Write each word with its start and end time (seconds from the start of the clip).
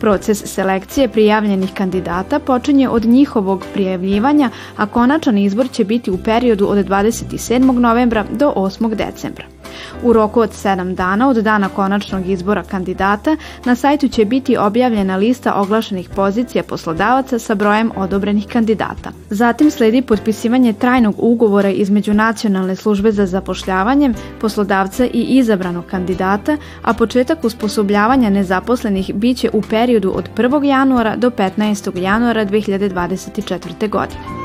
Proces 0.00 0.42
selekcije 0.46 1.08
prijavljenih 1.08 1.74
kandidata 1.74 2.38
počinje 2.38 2.88
od 2.88 3.04
njihovog 3.04 3.64
prijavljivanja, 3.74 4.50
a 4.76 4.86
konačan 4.86 5.38
izbor 5.38 5.68
će 5.70 5.84
biti 5.84 6.10
u 6.10 6.18
periodu 6.24 6.66
od 6.68 6.78
27. 6.86 7.78
novembra 7.78 8.24
do 8.32 8.52
8. 8.56 8.94
decembra. 8.94 9.57
U 10.02 10.12
roku 10.12 10.40
od 10.40 10.50
7 10.50 10.94
dana 10.94 11.28
od 11.28 11.36
dana 11.36 11.68
konačnog 11.68 12.28
izbora 12.28 12.62
kandidata 12.62 13.36
na 13.64 13.74
sajtu 13.74 14.08
će 14.08 14.24
biti 14.24 14.56
objavljena 14.56 15.16
lista 15.16 15.54
oglašenih 15.54 16.08
pozicija 16.08 16.64
poslodavaca 16.64 17.38
sa 17.38 17.54
brojem 17.54 17.90
odobrenih 17.96 18.46
kandidata. 18.46 19.10
Zatim 19.30 19.70
sledi 19.70 20.02
potpisivanje 20.02 20.72
trajnog 20.72 21.14
ugovora 21.18 21.70
između 21.70 22.14
Nacionalne 22.14 22.76
službe 22.76 23.12
za 23.12 23.26
zapošljavanje, 23.26 24.10
poslodavca 24.40 25.06
i 25.06 25.22
izabranog 25.38 25.84
kandidata, 25.86 26.56
a 26.82 26.94
početak 26.94 27.44
usposobljavanja 27.44 28.30
nezaposlenih 28.30 29.14
biće 29.14 29.50
u 29.52 29.62
periodu 29.62 30.12
od 30.16 30.28
1. 30.36 30.64
januara 30.64 31.16
do 31.16 31.30
15. 31.30 31.98
januara 31.98 32.46
2024. 32.46 33.88
godine. 33.88 34.37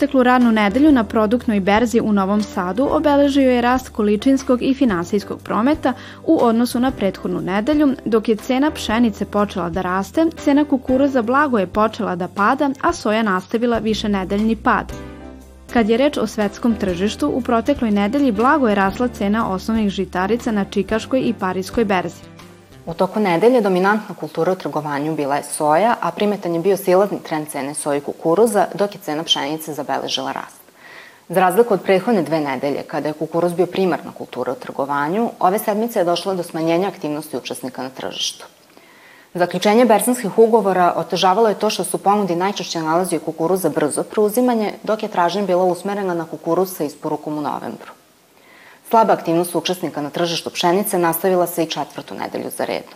Proteklu 0.00 0.22
radnu 0.22 0.52
nedelju 0.52 0.92
na 0.92 1.04
produktnoj 1.04 1.60
berzi 1.60 2.00
u 2.00 2.12
Novom 2.12 2.42
Sadu 2.42 2.86
obeležio 2.90 3.50
je 3.50 3.60
rast 3.60 3.88
količinskog 3.88 4.62
i 4.62 4.74
finansijskog 4.74 5.42
prometa 5.42 5.92
u 6.24 6.38
odnosu 6.42 6.80
na 6.80 6.90
prethodnu 6.90 7.40
nedelju, 7.40 7.88
dok 8.04 8.28
je 8.28 8.36
cena 8.36 8.70
pšenice 8.70 9.24
počela 9.24 9.70
da 9.70 9.82
raste, 9.82 10.26
cena 10.36 10.64
kukuruza 10.64 11.22
blago 11.22 11.58
je 11.58 11.66
počela 11.66 12.16
da 12.16 12.28
pada, 12.28 12.70
a 12.80 12.92
soja 12.92 13.22
nastavila 13.22 13.78
više 13.78 14.08
nedeljni 14.08 14.56
pad. 14.56 14.92
Kad 15.72 15.88
je 15.88 15.96
reč 15.96 16.16
o 16.16 16.26
svetskom 16.26 16.74
tržištu, 16.74 17.28
u 17.28 17.40
protekloj 17.40 17.90
nedelji 17.90 18.32
blago 18.32 18.68
je 18.68 18.74
rasla 18.74 19.08
cena 19.08 19.50
osnovnih 19.50 19.90
žitarica 19.90 20.52
na 20.52 20.64
Čikaškoj 20.64 21.20
i 21.20 21.34
Parijskoj 21.40 21.84
berzi. 21.84 22.29
U 22.86 22.94
toku 22.94 23.20
nedelje 23.20 23.60
dominantna 23.60 24.14
kultura 24.14 24.52
u 24.52 24.54
trgovanju 24.54 25.14
bila 25.14 25.36
je 25.36 25.42
soja, 25.42 25.96
a 26.00 26.10
primetan 26.10 26.54
je 26.54 26.60
bio 26.60 26.76
silazni 26.76 27.22
trend 27.22 27.48
cene 27.48 27.74
soje 27.74 27.98
i 27.98 28.00
kukuruza, 28.00 28.66
dok 28.74 28.94
je 28.94 29.00
cena 29.00 29.24
pšenice 29.24 29.74
zabeležila 29.74 30.32
rast. 30.32 30.60
Za 31.28 31.40
razliku 31.40 31.74
od 31.74 31.82
prethodne 31.82 32.22
dve 32.22 32.40
nedelje, 32.40 32.82
kada 32.82 33.08
je 33.08 33.14
kukuruz 33.14 33.52
bio 33.52 33.66
primarna 33.66 34.12
kultura 34.18 34.52
u 34.52 34.54
trgovanju, 34.54 35.30
ove 35.40 35.58
sedmice 35.58 35.98
je 35.98 36.04
došlo 36.04 36.34
do 36.34 36.42
smanjenja 36.42 36.88
aktivnosti 36.88 37.36
učesnika 37.36 37.82
na 37.82 37.88
tržištu. 37.88 38.46
Zaključenje 39.34 39.84
berzanskih 39.84 40.38
ugovora 40.38 40.92
otežavalo 40.96 41.48
je 41.48 41.58
to 41.58 41.70
što 41.70 41.84
su 41.84 41.98
ponudi 41.98 42.36
najčešće 42.36 42.80
nalazio 42.80 43.20
kukuruz 43.20 43.60
za 43.60 43.68
brzo 43.68 44.02
preuzimanje, 44.02 44.72
dok 44.82 45.02
je 45.02 45.08
tražnja 45.08 45.42
bila 45.42 45.64
usmerena 45.64 46.14
na 46.14 46.24
kukuruz 46.24 46.76
sa 46.76 46.84
isporukom 46.84 47.38
u 47.38 47.40
novembru. 47.40 47.99
Slaba 48.90 49.12
aktivnost 49.12 49.54
učesnika 49.54 50.00
na 50.00 50.10
tržištu 50.10 50.50
pšenice 50.50 50.98
nastavila 50.98 51.46
se 51.46 51.62
i 51.62 51.66
četvrtu 51.66 52.14
nedelju 52.14 52.50
za 52.56 52.64
redom. 52.64 52.94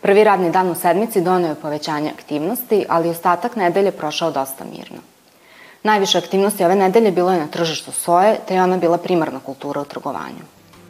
Prvi 0.00 0.24
radni 0.24 0.50
dan 0.50 0.70
u 0.70 0.74
sedmici 0.74 1.20
donio 1.20 1.48
je 1.48 1.54
povećanje 1.54 2.10
aktivnosti, 2.10 2.84
ali 2.88 3.08
ostatak 3.08 3.56
nedelje 3.56 3.90
prošao 3.90 4.30
dosta 4.30 4.64
mirno. 4.64 4.98
Najviše 5.82 6.18
aktivnosti 6.18 6.64
ove 6.64 6.74
nedelje 6.74 7.10
bilo 7.10 7.32
je 7.32 7.40
na 7.40 7.46
tržištu 7.46 7.92
soje, 7.92 8.38
te 8.48 8.54
je 8.54 8.62
ona 8.62 8.76
bila 8.76 8.98
primarna 8.98 9.40
kultura 9.40 9.80
u 9.80 9.84
trgovanju. 9.84 10.44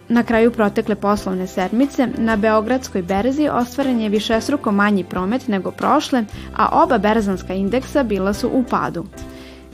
Na 0.08 0.22
kraju 0.22 0.52
protekle 0.52 0.94
poslovne 0.94 1.46
sedmice 1.46 2.06
na 2.18 2.36
Beogradskoj 2.36 3.02
berzi 3.02 3.48
ostvaren 3.48 4.00
je 4.00 4.08
višestruko 4.08 4.72
manji 4.72 5.04
promet 5.04 5.48
nego 5.48 5.70
prošle, 5.70 6.24
a 6.56 6.82
oba 6.82 6.98
berzanska 6.98 7.54
indeksa 7.54 8.02
bila 8.02 8.34
su 8.34 8.48
u 8.48 8.64
padu. 8.70 9.04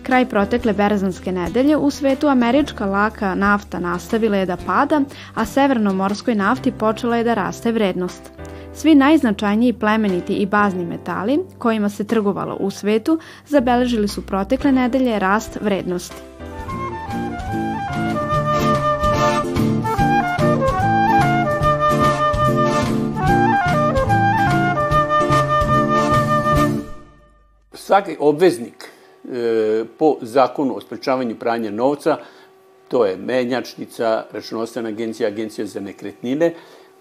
Kraj 0.03 0.27
protekle 0.27 0.73
berzanske 0.73 1.33
nedelje 1.33 1.77
u 1.77 1.91
svetu 1.91 2.29
američka 2.29 2.87
laka 2.87 3.35
nafta 3.35 3.79
nastavila 3.79 4.37
je 4.37 4.47
da 4.47 4.57
pada, 4.57 5.01
a 5.35 5.45
severnomorskoj 5.45 6.35
nafti 6.35 6.73
počela 6.73 7.17
je 7.17 7.25
da 7.25 7.35
raste 7.35 7.73
vrednost. 7.73 8.33
Svi 8.75 8.95
najznačajniji 8.95 9.73
plemeniti 9.73 10.35
i 10.35 10.47
bazni 10.47 10.85
metali, 10.85 11.39
kojima 11.59 11.89
se 11.89 12.05
trgovalo 12.05 12.57
u 12.61 12.71
svetu, 12.71 13.19
zabeležili 13.47 14.09
su 14.09 14.27
protekle 14.27 14.73
nedelje 14.73 15.19
rast 15.19 15.59
vrednosti. 15.61 16.17
Svaki 27.73 28.17
obveznik 28.21 28.88
po 29.99 30.17
zakonu 30.21 30.77
o 30.77 30.81
sprečavanju 30.81 31.37
pranja 31.39 31.71
novca, 31.71 32.17
to 32.89 33.07
je 33.07 33.17
menjačnica, 33.17 34.25
računovodstvena 34.33 34.89
agencija, 34.89 35.29
agencija 35.29 35.67
za 35.67 35.81
nekretnine, 35.81 36.55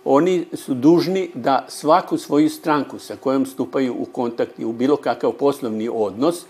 oni 0.06 0.46
su 0.54 0.74
dužni 0.74 1.30
da 1.34 1.66
svaku 1.68 2.18
svoju 2.18 2.50
stranku 2.50 3.00
sa 3.00 3.16
kojom 3.16 3.46
stupaju 3.46 3.96
u 4.00 4.06
kontakt 4.06 4.60
i 4.60 4.66
u 4.66 4.72
bilo 4.72 4.96
kakav 4.96 5.32
poslovni 5.32 5.90
odnos, 5.94 6.46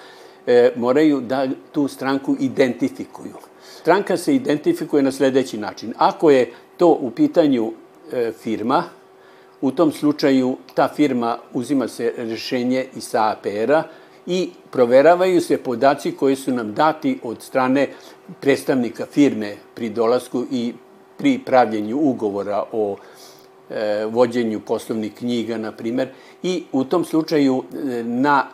e, 0.47 0.71
moraju 0.75 1.21
da 1.21 1.47
tu 1.71 1.87
stranku 1.87 2.35
identifikuju. 2.39 3.33
Stranka 3.79 4.17
se 4.17 4.35
identifikuje 4.35 5.03
na 5.03 5.11
sledeći 5.11 5.57
način. 5.57 5.93
Ako 5.97 6.29
je 6.29 6.51
to 6.77 6.87
u 6.87 7.11
pitanju 7.11 7.71
e, 8.11 8.31
firma, 8.31 8.83
u 9.61 9.71
tom 9.71 9.91
slučaju 9.91 10.57
ta 10.73 10.87
firma 10.95 11.37
uzima 11.53 11.87
se 11.87 12.13
rešenje 12.17 12.85
iz 12.95 13.15
APR-a, 13.15 13.83
i 14.27 14.49
proveravaju 14.71 15.41
se 15.41 15.57
podaci 15.57 16.11
koji 16.11 16.35
su 16.35 16.51
nam 16.51 16.73
dati 16.73 17.19
od 17.23 17.41
strane 17.41 17.87
predstavnika 18.41 19.05
firme 19.05 19.55
pri 19.73 19.89
dolasku 19.89 20.45
i 20.51 20.73
pri 21.17 21.39
pravljenju 21.45 21.97
ugovora 21.97 22.63
o 22.71 22.95
e, 23.69 24.05
vođenju 24.05 24.59
poslovnih 24.59 25.13
knjiga, 25.13 25.57
na 25.57 25.71
primer, 25.71 26.09
i 26.43 26.63
u 26.71 26.83
tom 26.83 27.05
slučaju 27.05 27.63
e, 27.73 28.03
na, 28.03 28.47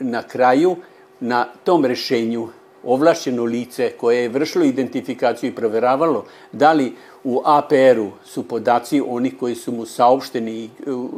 na 0.00 0.22
kraju, 0.22 0.76
na 1.20 1.44
tom 1.64 1.84
rešenju 1.84 2.48
ovlašćeno 2.84 3.44
lice 3.44 3.92
koje 4.00 4.22
je 4.22 4.28
vršilo 4.28 4.64
identifikaciju 4.64 5.50
i 5.50 5.54
proveravalo 5.54 6.24
da 6.52 6.72
li 6.72 6.92
u 7.24 7.42
APR-u 7.44 8.10
su 8.24 8.48
podaci 8.48 9.02
oni 9.06 9.30
koji 9.30 9.54
su 9.54 9.72
mu 9.72 9.86
saopšteni 9.86 10.64
e, 10.64 10.68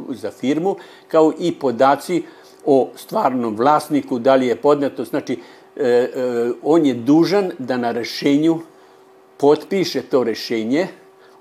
za 0.09 0.31
firmu, 0.31 0.75
kao 1.07 1.33
i 1.39 1.53
podaci 1.53 2.23
o 2.65 2.89
stvarnom 2.95 3.55
vlasniku, 3.55 4.19
da 4.19 4.35
li 4.35 4.47
je 4.47 4.55
podneto, 4.55 5.03
znači 5.03 5.39
e, 5.75 5.83
e, 5.83 6.09
on 6.63 6.85
je 6.85 6.93
dužan 6.93 7.51
da 7.59 7.77
na 7.77 7.91
rešenju 7.91 8.59
potpiše 9.37 10.01
to 10.01 10.23
rešenje, 10.23 10.87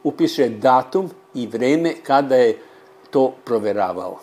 upiše 0.02 0.48
datum 0.48 1.10
i 1.34 1.46
vreme 1.46 1.94
kada 2.02 2.36
je 2.36 2.58
to 3.10 3.34
proveravao. 3.44 4.18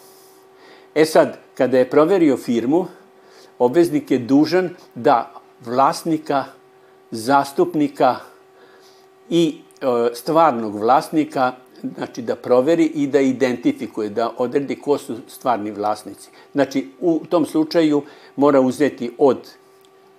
E 0.95 1.05
sad, 1.05 1.37
kada 1.55 1.77
je 1.77 1.89
proverio 1.89 2.37
firmu, 2.37 2.85
obveznik 3.59 4.11
je 4.11 4.17
dužan 4.19 4.69
da 4.95 5.31
vlasnika, 5.65 6.45
zastupnika 7.11 8.15
i 9.29 9.57
e, 9.81 9.85
stvarnog 10.13 10.79
vlasnika 10.79 11.53
znači 11.95 12.21
da 12.21 12.35
proveri 12.35 12.85
i 12.85 13.07
da 13.07 13.19
identifikuje, 13.19 14.09
da 14.09 14.33
odredi 14.37 14.75
ko 14.75 14.97
su 14.97 15.17
stvarni 15.27 15.71
vlasnici. 15.71 16.29
Znači, 16.53 16.87
u 16.99 17.21
tom 17.29 17.45
slučaju 17.45 18.01
mora 18.35 18.61
uzeti 18.61 19.11
od 19.17 19.37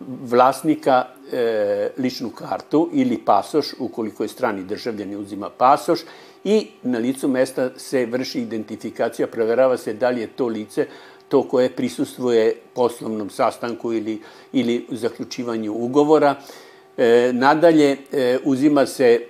vlasnika 0.01 1.05
e, 1.33 1.91
ličnu 1.99 2.31
kartu 2.31 2.89
ili 2.93 3.19
pasoš, 3.19 3.75
ukoliko 3.79 4.23
je 4.23 4.29
strani 4.29 4.65
državljani 4.65 5.17
uzima 5.17 5.51
pasoš, 5.51 6.01
i 6.45 6.67
na 6.83 6.99
licu 6.99 7.29
mesta 7.29 7.71
se 7.77 8.07
vrši 8.07 8.41
identifikacija, 8.41 9.27
proverava 9.27 9.77
se 9.77 9.93
da 9.93 10.11
li 10.11 10.21
je 10.21 10.27
to 10.27 10.47
lice 10.47 10.87
to 11.29 11.43
koje 11.43 11.71
prisustvuje 11.71 12.57
poslovnom 12.75 13.31
sastanku 13.31 13.93
ili, 13.93 14.21
ili 14.53 14.87
zaključivanju 14.91 15.73
ugovora. 15.73 16.35
E, 16.97 17.31
nadalje, 17.33 17.97
e, 18.13 18.39
uzima 18.45 18.87
se 18.87 19.21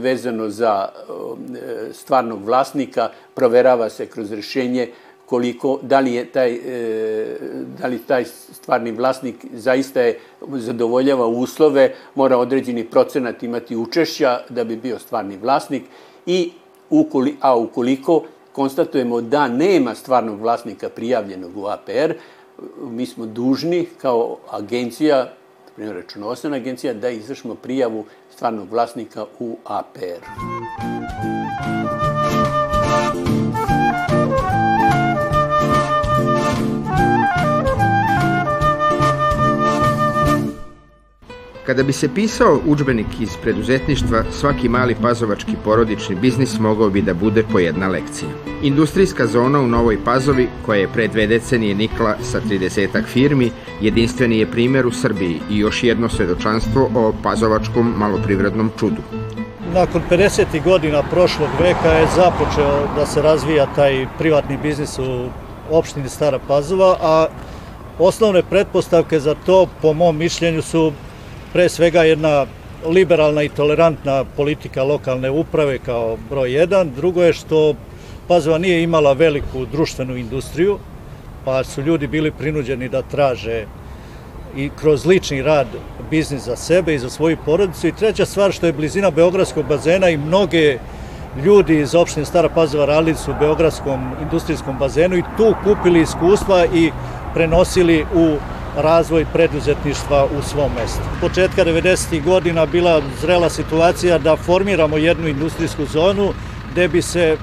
vezano 0.00 0.48
za 0.48 0.88
e, 0.88 1.92
stvarnog 1.92 2.44
vlasnika, 2.44 3.10
proverava 3.34 3.90
se 3.90 4.06
kroz 4.06 4.32
rešenje 4.32 4.88
koliko, 5.26 5.78
da 5.82 6.00
li 6.00 6.14
je 6.14 6.24
taj, 6.24 6.52
e, 6.52 7.36
da 7.80 7.86
li 7.86 7.98
taj 7.98 8.24
stvarni 8.24 8.92
vlasnik 8.92 9.46
zaista 9.52 10.00
je, 10.00 10.18
zadovoljava 10.52 11.26
uslove, 11.26 11.94
mora 12.14 12.38
određeni 12.38 12.84
procenat 12.84 13.42
imati 13.42 13.76
učešća 13.76 14.40
da 14.48 14.64
bi 14.64 14.76
bio 14.76 14.98
stvarni 14.98 15.36
vlasnik 15.36 15.82
i 16.26 16.50
ukoli, 16.90 17.36
a 17.40 17.56
ukoliko 17.56 18.22
konstatujemo 18.52 19.20
da 19.20 19.48
nema 19.48 19.94
stvarnog 19.94 20.40
vlasnika 20.40 20.88
prijavljenog 20.88 21.56
u 21.56 21.66
APR, 21.66 22.14
mi 22.82 23.06
smo 23.06 23.26
dužni 23.26 23.86
kao 24.00 24.36
agencija, 24.50 25.32
primjer 25.74 25.96
računovodstvena 25.96 26.56
agencija, 26.56 26.94
da 26.94 27.08
izvršimo 27.08 27.54
prijavu 27.54 28.04
stvarnog 28.30 28.70
vlasnika 28.70 29.26
u 29.38 29.56
APR. 29.64 30.24
Kada 41.70 41.82
bi 41.82 41.92
se 41.92 42.08
pisao 42.14 42.60
učbenik 42.66 43.06
iz 43.20 43.36
preduzetništva, 43.42 44.24
svaki 44.32 44.68
mali 44.68 44.94
pazovački 45.02 45.52
porodični 45.64 46.14
biznis 46.14 46.58
mogao 46.58 46.90
bi 46.90 47.02
da 47.02 47.14
bude 47.14 47.44
po 47.52 47.58
jedna 47.58 47.88
lekcija. 47.88 48.30
Industrijska 48.62 49.26
zona 49.26 49.60
u 49.60 49.66
Novoj 49.66 49.98
Pazovi, 50.04 50.48
koja 50.66 50.80
je 50.80 50.88
pre 50.88 51.08
dve 51.08 51.26
decenije 51.26 51.74
nikla 51.74 52.16
sa 52.22 52.40
30 52.40 53.04
firmi, 53.06 53.50
jedinstveni 53.80 54.38
je 54.38 54.50
primer 54.50 54.86
u 54.86 54.90
Srbiji 54.90 55.40
i 55.50 55.58
još 55.58 55.82
jedno 55.82 56.08
svedočanstvo 56.08 56.90
o 56.94 57.12
pazovačkom 57.22 57.94
maloprivrednom 57.96 58.70
čudu. 58.78 59.02
Nakon 59.74 60.02
50. 60.10 60.64
godina 60.64 61.02
prošlog 61.02 61.48
veka 61.60 61.92
je 61.92 62.06
započeo 62.16 62.88
da 62.96 63.06
se 63.06 63.22
razvija 63.22 63.66
taj 63.76 64.06
privatni 64.18 64.58
biznis 64.62 64.98
u 64.98 65.28
opštini 65.70 66.08
Stara 66.08 66.38
Pazova, 66.48 66.96
a 67.00 67.26
osnovne 67.98 68.42
pretpostavke 68.42 69.20
za 69.20 69.34
to, 69.46 69.66
po 69.82 69.92
mom 69.92 70.16
mišljenju, 70.16 70.62
su 70.62 70.92
pre 71.52 71.68
svega 71.68 72.02
jedna 72.02 72.46
liberalna 72.86 73.42
i 73.42 73.48
tolerantna 73.48 74.24
politika 74.36 74.82
lokalne 74.82 75.30
uprave 75.30 75.78
kao 75.78 76.16
broj 76.30 76.52
jedan. 76.52 76.90
Drugo 76.96 77.22
je 77.22 77.32
što 77.32 77.74
Pazova 78.28 78.58
nije 78.58 78.82
imala 78.82 79.12
veliku 79.12 79.66
društvenu 79.66 80.16
industriju, 80.16 80.78
pa 81.44 81.64
su 81.64 81.82
ljudi 81.82 82.06
bili 82.06 82.30
prinuđeni 82.30 82.88
da 82.88 83.02
traže 83.02 83.64
i 84.56 84.70
kroz 84.80 85.06
lični 85.06 85.42
rad 85.42 85.66
biznis 86.10 86.42
za 86.42 86.56
sebe 86.56 86.94
i 86.94 86.98
za 86.98 87.10
svoju 87.10 87.36
porodicu. 87.44 87.86
I 87.86 87.92
treća 87.92 88.26
stvar 88.26 88.52
što 88.52 88.66
je 88.66 88.72
blizina 88.72 89.10
Beogradskog 89.10 89.66
bazena 89.66 90.08
i 90.08 90.16
mnoge 90.16 90.78
ljudi 91.44 91.80
iz 91.80 91.94
opštine 91.94 92.26
Stara 92.26 92.48
Pazova 92.48 92.84
radili 92.84 93.14
su 93.16 93.30
u 93.30 93.34
Beogradskom 93.40 94.12
industrijskom 94.22 94.78
bazenu 94.78 95.16
i 95.16 95.22
tu 95.36 95.54
kupili 95.64 96.00
iskustva 96.00 96.66
i 96.74 96.90
prenosili 97.34 98.04
u 98.14 98.36
razvoj 98.76 99.26
preduzetništva 99.32 100.24
u 100.38 100.42
svom 100.42 100.72
mestu. 100.80 101.02
Početka 101.20 101.64
90. 101.64 102.24
godina 102.24 102.66
bila 102.66 103.02
zrela 103.20 103.50
situacija 103.50 104.18
da 104.18 104.36
formiramo 104.36 104.96
jednu 104.96 105.28
industrijsku 105.28 105.84
zonu 105.86 106.32
gde 106.72 106.88
bi 106.88 107.02
se 107.02 107.36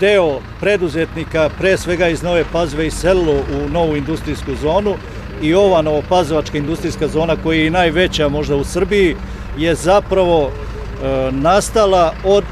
deo 0.00 0.40
preduzetnika, 0.60 1.50
pre 1.58 1.76
svega 1.76 2.08
iz 2.08 2.22
Nove 2.22 2.44
Pazve, 2.52 2.86
iselilo 2.86 3.32
u 3.32 3.68
novu 3.68 3.96
industrijsku 3.96 4.54
zonu 4.62 4.94
i 5.42 5.54
ova 5.54 5.82
novopazovačka 5.82 6.58
industrijska 6.58 7.08
zona 7.08 7.36
koja 7.42 7.58
je 7.58 7.66
i 7.66 7.70
najveća 7.70 8.28
možda 8.28 8.56
u 8.56 8.64
Srbiji 8.64 9.16
je 9.58 9.74
zapravo 9.74 10.50
e, 10.50 11.32
nastala 11.32 12.12
od 12.24 12.44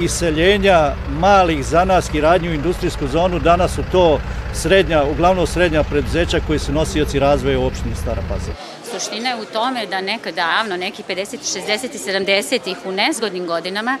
iseljenja 0.00 0.92
malih 1.20 1.66
zanatskih 1.66 2.20
radnji 2.20 2.48
u 2.48 2.54
industrijsku 2.54 3.06
zonu. 3.06 3.38
Danas 3.38 3.74
su 3.74 3.82
to 3.92 4.18
srednja, 4.56 5.04
uglavnom 5.04 5.46
srednja 5.46 5.82
preduzeća 5.82 6.40
koji 6.46 6.58
su 6.58 6.72
nosioci 6.72 7.18
razvoja 7.18 7.58
u 7.58 7.66
opštini 7.66 7.96
Stara 7.96 8.22
Pazova. 8.28 8.56
Suština 8.92 9.28
je 9.28 9.36
u 9.36 9.44
tome 9.44 9.86
da 9.86 10.00
nekada 10.00 10.36
davno, 10.36 10.76
neki 10.76 11.02
50, 11.08 11.36
60 11.68 11.94
i 11.94 11.98
70 11.98 12.70
ih 12.70 12.76
u 12.84 12.92
nezgodnim 12.92 13.46
godinama, 13.46 13.98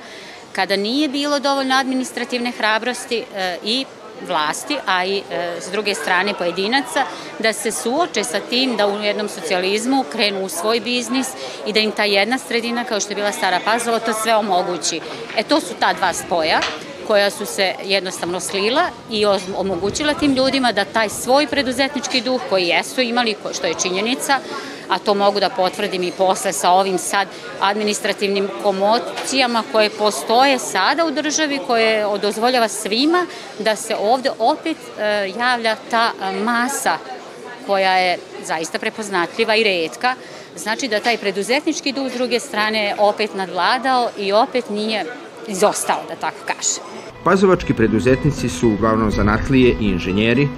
kada 0.52 0.76
nije 0.76 1.08
bilo 1.08 1.38
dovoljno 1.38 1.74
administrativne 1.74 2.52
hrabrosti 2.52 3.24
e, 3.34 3.58
i 3.64 3.84
vlasti, 4.26 4.76
a 4.86 5.04
i 5.04 5.18
e, 5.18 5.60
s 5.60 5.70
druge 5.70 5.94
strane 5.94 6.34
pojedinaca, 6.34 7.04
da 7.38 7.52
se 7.52 7.72
suoče 7.72 8.24
sa 8.24 8.40
tim 8.40 8.76
da 8.76 8.86
u 8.86 9.02
jednom 9.02 9.28
socijalizmu 9.28 10.04
krenu 10.12 10.44
u 10.44 10.48
svoj 10.48 10.80
biznis 10.80 11.28
i 11.66 11.72
da 11.72 11.80
im 11.80 11.92
ta 11.92 12.04
jedna 12.04 12.38
sredina, 12.38 12.84
kao 12.84 13.00
što 13.00 13.10
je 13.10 13.16
bila 13.16 13.32
Stara 13.32 13.60
Pazova, 13.64 13.98
to 13.98 14.12
sve 14.12 14.36
omogući. 14.36 15.00
E 15.36 15.42
to 15.42 15.60
su 15.60 15.74
ta 15.80 15.92
dva 15.92 16.12
spoja 16.12 16.60
koja 17.06 17.30
su 17.30 17.46
se 17.46 17.74
jednostavno 17.84 18.40
slila 18.40 18.90
i 19.10 19.26
omogućila 19.56 20.14
tim 20.14 20.34
ljudima 20.34 20.72
da 20.72 20.84
taj 20.84 21.08
svoj 21.08 21.46
preduzetnički 21.46 22.20
duh 22.20 22.40
koji 22.50 22.66
jesu 22.66 23.00
imali, 23.00 23.36
što 23.54 23.66
je 23.66 23.74
činjenica, 23.82 24.38
a 24.88 24.98
to 24.98 25.14
mogu 25.14 25.40
da 25.40 25.50
potvrdim 25.50 26.02
i 26.02 26.12
posle 26.12 26.52
sa 26.52 26.70
ovim 26.70 26.98
sad 26.98 27.28
administrativnim 27.60 28.48
komocijama 28.62 29.62
koje 29.72 29.90
postoje 29.90 30.58
sada 30.58 31.06
u 31.06 31.10
državi, 31.10 31.60
koje 31.66 32.06
dozvoljava 32.22 32.68
svima 32.68 33.26
da 33.58 33.76
se 33.76 33.96
ovde 33.96 34.30
opet 34.38 34.76
e, 34.76 35.32
javlja 35.38 35.76
ta 35.90 36.12
masa 36.44 36.98
koja 37.66 37.96
je 37.98 38.18
zaista 38.44 38.78
prepoznatljiva 38.78 39.56
i 39.56 39.64
redka. 39.64 40.14
Znači 40.56 40.88
da 40.88 41.00
taj 41.00 41.18
preduzetnički 41.18 41.92
duh 41.92 42.12
s 42.12 42.14
druge 42.14 42.40
strane 42.40 42.94
opet 42.98 43.34
nadvladao 43.34 44.10
i 44.18 44.32
opet 44.32 44.70
nije 44.70 45.04
izostao, 45.48 46.02
da 46.08 46.14
tako 46.14 46.36
kaže. 46.46 46.80
Pazovački 47.24 47.74
preduzetnici 47.74 48.48
su 48.48 48.68
uglavnom 48.68 49.10
zanatlije 49.10 49.76
i 49.80 49.84
inženjeri 49.84 50.48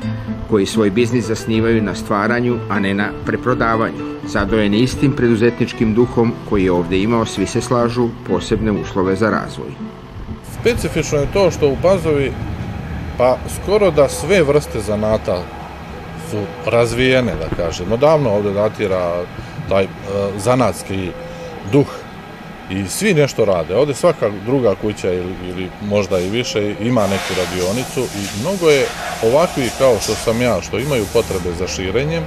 koji 0.50 0.66
svoj 0.66 0.90
biznis 0.90 1.25
zasnivaju 1.25 1.83
na 1.83 1.95
stvaranju, 1.95 2.59
a 2.71 2.80
ne 2.80 2.95
na 2.95 3.09
preprodavanju. 3.26 4.18
Zadojeni 4.25 4.78
istim 4.78 5.12
preduzetničkim 5.12 5.95
duhom 5.95 6.33
koji 6.49 6.64
je 6.64 6.73
ovde 6.73 6.99
imao, 6.99 7.25
svi 7.25 7.47
se 7.47 7.61
slažu 7.61 8.09
posebne 8.26 8.73
uslove 8.73 9.16
za 9.16 9.30
razvoj. 9.30 9.71
Specifično 10.61 11.18
je 11.18 11.33
to 11.33 11.50
što 11.50 11.68
u 11.68 11.76
Pazovi 11.83 12.33
pa 13.18 13.37
skoro 13.54 13.90
da 13.90 14.09
sve 14.09 14.42
vrste 14.42 14.80
zanata 14.80 15.42
su 16.30 16.71
razvijene, 16.71 17.33
da 17.35 17.57
kažemo. 17.57 17.97
Davno 17.97 18.30
ovde 18.30 18.52
datira 18.52 19.25
taj 19.68 19.85
uh, 19.85 19.90
zanatski 20.38 21.11
duh 21.73 21.87
i 22.70 22.88
svi 22.88 23.14
nešto 23.14 23.44
rade. 23.44 23.76
Ovde 23.76 23.94
svaka 23.94 24.30
druga 24.46 24.75
kuća 24.75 25.12
ili, 25.12 25.34
ili 25.48 25.68
možda 25.82 26.18
i 26.18 26.30
više 26.30 26.75
ima 26.80 27.02
neku 27.06 27.34
radionicu 27.38 28.00
i 28.00 28.40
mnogo 28.40 28.70
je 28.70 28.87
ovakvi 29.22 29.70
kao 29.78 29.96
što 30.00 30.14
sam 30.14 30.42
ja, 30.42 30.62
što 30.62 30.78
imaju 30.78 31.04
potrebe 31.12 31.56
za 31.58 31.66
širenjem, 31.66 32.22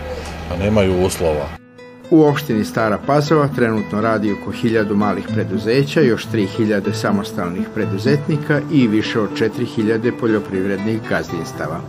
a 0.52 0.58
nemaju 0.58 1.06
uslova. 1.06 1.62
U 2.10 2.24
opštini 2.24 2.66
Stara 2.66 2.98
Pazova 3.08 3.48
trenutno 3.56 4.02
radi 4.02 4.32
oko 4.32 4.52
1000 4.52 4.96
malih 4.96 5.28
preduzeća, 5.34 6.02
još 6.02 6.28
3000 6.28 6.94
samostalnih 6.94 7.68
preduzetnika 7.74 8.62
i 8.72 8.88
više 8.88 9.20
od 9.20 9.30
4000 9.40 10.12
poljoprivrednih 10.20 11.00
gazdinstava. 11.10 11.82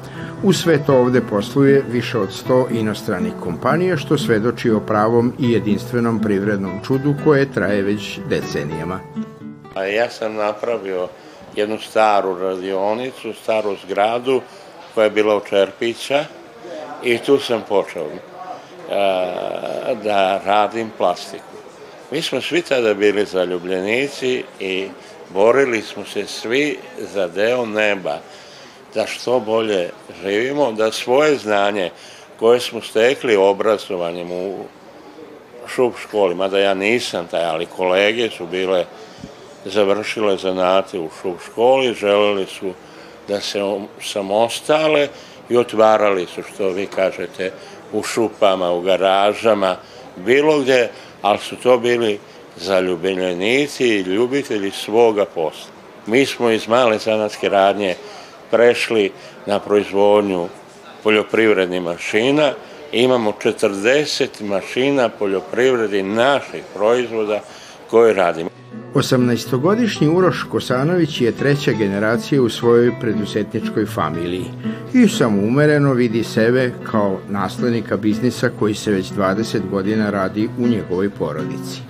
U 0.45 0.53
sve 0.53 0.85
to 0.87 0.95
ovde 0.95 1.21
posluje 1.21 1.85
više 1.89 2.19
od 2.19 2.29
100 2.49 2.67
inostranih 2.71 3.33
kompanija, 3.41 3.97
što 3.97 4.19
svedoči 4.19 4.71
o 4.71 4.81
pravom 4.81 5.33
i 5.39 5.53
jedinstvenom 5.53 6.21
privrednom 6.23 6.81
čudu 6.87 7.15
koje 7.25 7.53
traje 7.53 7.83
već 7.83 8.19
decenijama. 8.29 9.01
Ja 9.97 10.11
sam 10.11 10.35
napravio 10.35 11.09
jednu 11.57 11.79
staru 11.79 12.39
radionicu, 12.39 13.33
staru 13.43 13.77
zgradu 13.87 14.41
koja 14.95 15.05
je 15.05 15.11
bila 15.11 15.37
u 15.37 15.41
Čerpića 15.41 16.25
i 17.05 17.19
tu 17.19 17.39
sam 17.39 17.63
počeo 17.69 18.07
a, 18.91 19.95
da 20.05 20.41
radim 20.45 20.91
plastiku. 20.99 21.45
Mi 22.11 22.23
smo 22.23 22.41
svi 22.41 22.63
tada 22.63 22.95
bili 22.95 23.25
zaljubljenici 23.25 24.45
i 24.61 24.89
borili 25.31 25.83
smo 25.83 26.05
se 26.05 26.27
svi 26.27 26.79
za 27.15 27.29
deo 27.29 27.67
neba, 27.67 28.19
da 28.95 29.07
što 29.07 29.41
bolje 29.41 29.91
živimo, 30.23 30.73
da 30.73 30.93
svoje 30.93 31.37
znanje 31.37 31.91
koje 32.39 32.61
smo 32.61 32.81
stekli 32.81 33.37
obrazovanjem 33.37 34.33
u 34.33 34.65
šup 35.69 35.95
školi, 36.03 36.35
mada 36.35 36.59
ja 36.59 36.75
nisam 36.75 37.27
taj, 37.31 37.45
ali 37.45 37.67
kolege 37.67 38.31
su 38.31 38.47
bile 38.47 38.85
završile 39.65 40.37
zanate 40.37 40.99
u 40.99 41.09
šup 41.23 41.41
školi, 41.45 41.95
želeli 41.95 42.47
su 42.47 42.73
da 43.29 43.41
se 43.41 43.61
samostale 44.01 45.09
i 45.49 45.57
otvarali 45.57 46.27
su, 46.35 46.43
što 46.43 46.69
vi 46.69 46.87
kažete, 46.87 47.53
u 47.93 48.03
šupama, 48.03 48.71
u 48.71 48.81
garažama, 48.81 49.77
bilo 50.17 50.59
gde, 50.59 50.89
ali 51.23 51.39
su 51.39 51.57
to 51.57 51.79
bili 51.79 52.19
zaljubeljenici 52.57 53.85
i 53.85 54.01
ljubitelji 54.01 54.71
svoga 54.71 55.25
posla. 55.25 55.73
Mi 56.07 56.27
smo 56.27 56.51
iz 56.51 56.69
male 56.69 56.99
zanatske 56.99 57.49
radnje 57.49 57.95
prešli 58.53 59.11
na 59.47 59.59
proizvodnju 59.59 60.49
poljoprivrednih 61.03 61.83
mašina, 61.83 62.53
imamo 62.93 63.33
40 63.45 64.27
mašina 64.41 65.09
poljoprivredi 65.09 66.03
naših 66.03 66.63
proizvoda 66.75 67.41
koje 67.91 68.15
radimo. 68.15 68.51
18-godišnji 68.95 70.09
Uroš 70.09 70.43
Kosanović 70.51 71.21
je 71.21 71.33
treća 71.33 71.73
generacija 71.73 72.43
u 72.43 72.49
svojoj 72.49 72.93
preduzetničkoj 73.01 73.87
familiji 73.87 74.45
i 74.95 75.09
samoumereno 75.09 75.93
vidi 75.93 76.25
sebe 76.25 76.73
kao 76.91 77.19
naslednika 77.29 77.97
biznisa 77.97 78.51
koji 78.59 78.75
se 78.75 78.91
već 78.91 79.13
20 79.13 79.61
godina 79.71 80.11
radi 80.11 80.49
u 80.59 80.69
njegovoj 80.69 81.11
porodici. 81.11 81.81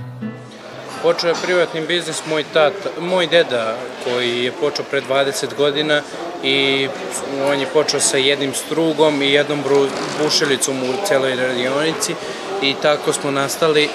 Počeo 1.02 1.28
je 1.28 1.34
privatni 1.42 1.80
biznis 1.80 2.22
moj, 2.26 2.44
tat, 2.52 2.72
moj 3.00 3.26
deda 3.26 3.76
koji 4.04 4.44
je 4.44 4.52
počeo 4.52 4.84
pre 4.90 5.00
20 5.00 5.54
godina 5.56 6.02
i 6.42 6.88
on 7.48 7.60
je 7.60 7.66
počeo 7.66 8.00
sa 8.00 8.16
jednim 8.16 8.54
strugom 8.54 9.22
i 9.22 9.32
jednom 9.32 9.64
bušelicom 10.22 10.82
u 10.82 11.06
celoj 11.08 11.36
radionici 11.36 12.14
i 12.62 12.74
tako 12.82 13.12
smo 13.12 13.30
nastali 13.30 13.88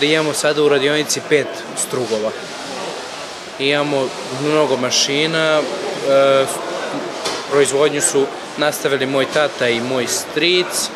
da 0.00 0.06
imamo 0.06 0.32
sada 0.32 0.62
u 0.62 0.68
radionici 0.68 1.20
pet 1.28 1.46
strugova. 1.76 2.30
Imamo 3.58 4.08
mnogo 4.42 4.76
mašina, 4.76 5.60
e, 5.60 6.44
proizvodnju 7.50 8.00
su 8.00 8.26
nastavili 8.56 9.06
moj 9.06 9.26
tata 9.34 9.68
i 9.68 9.80
moj 9.80 10.06
stric, 10.06 10.88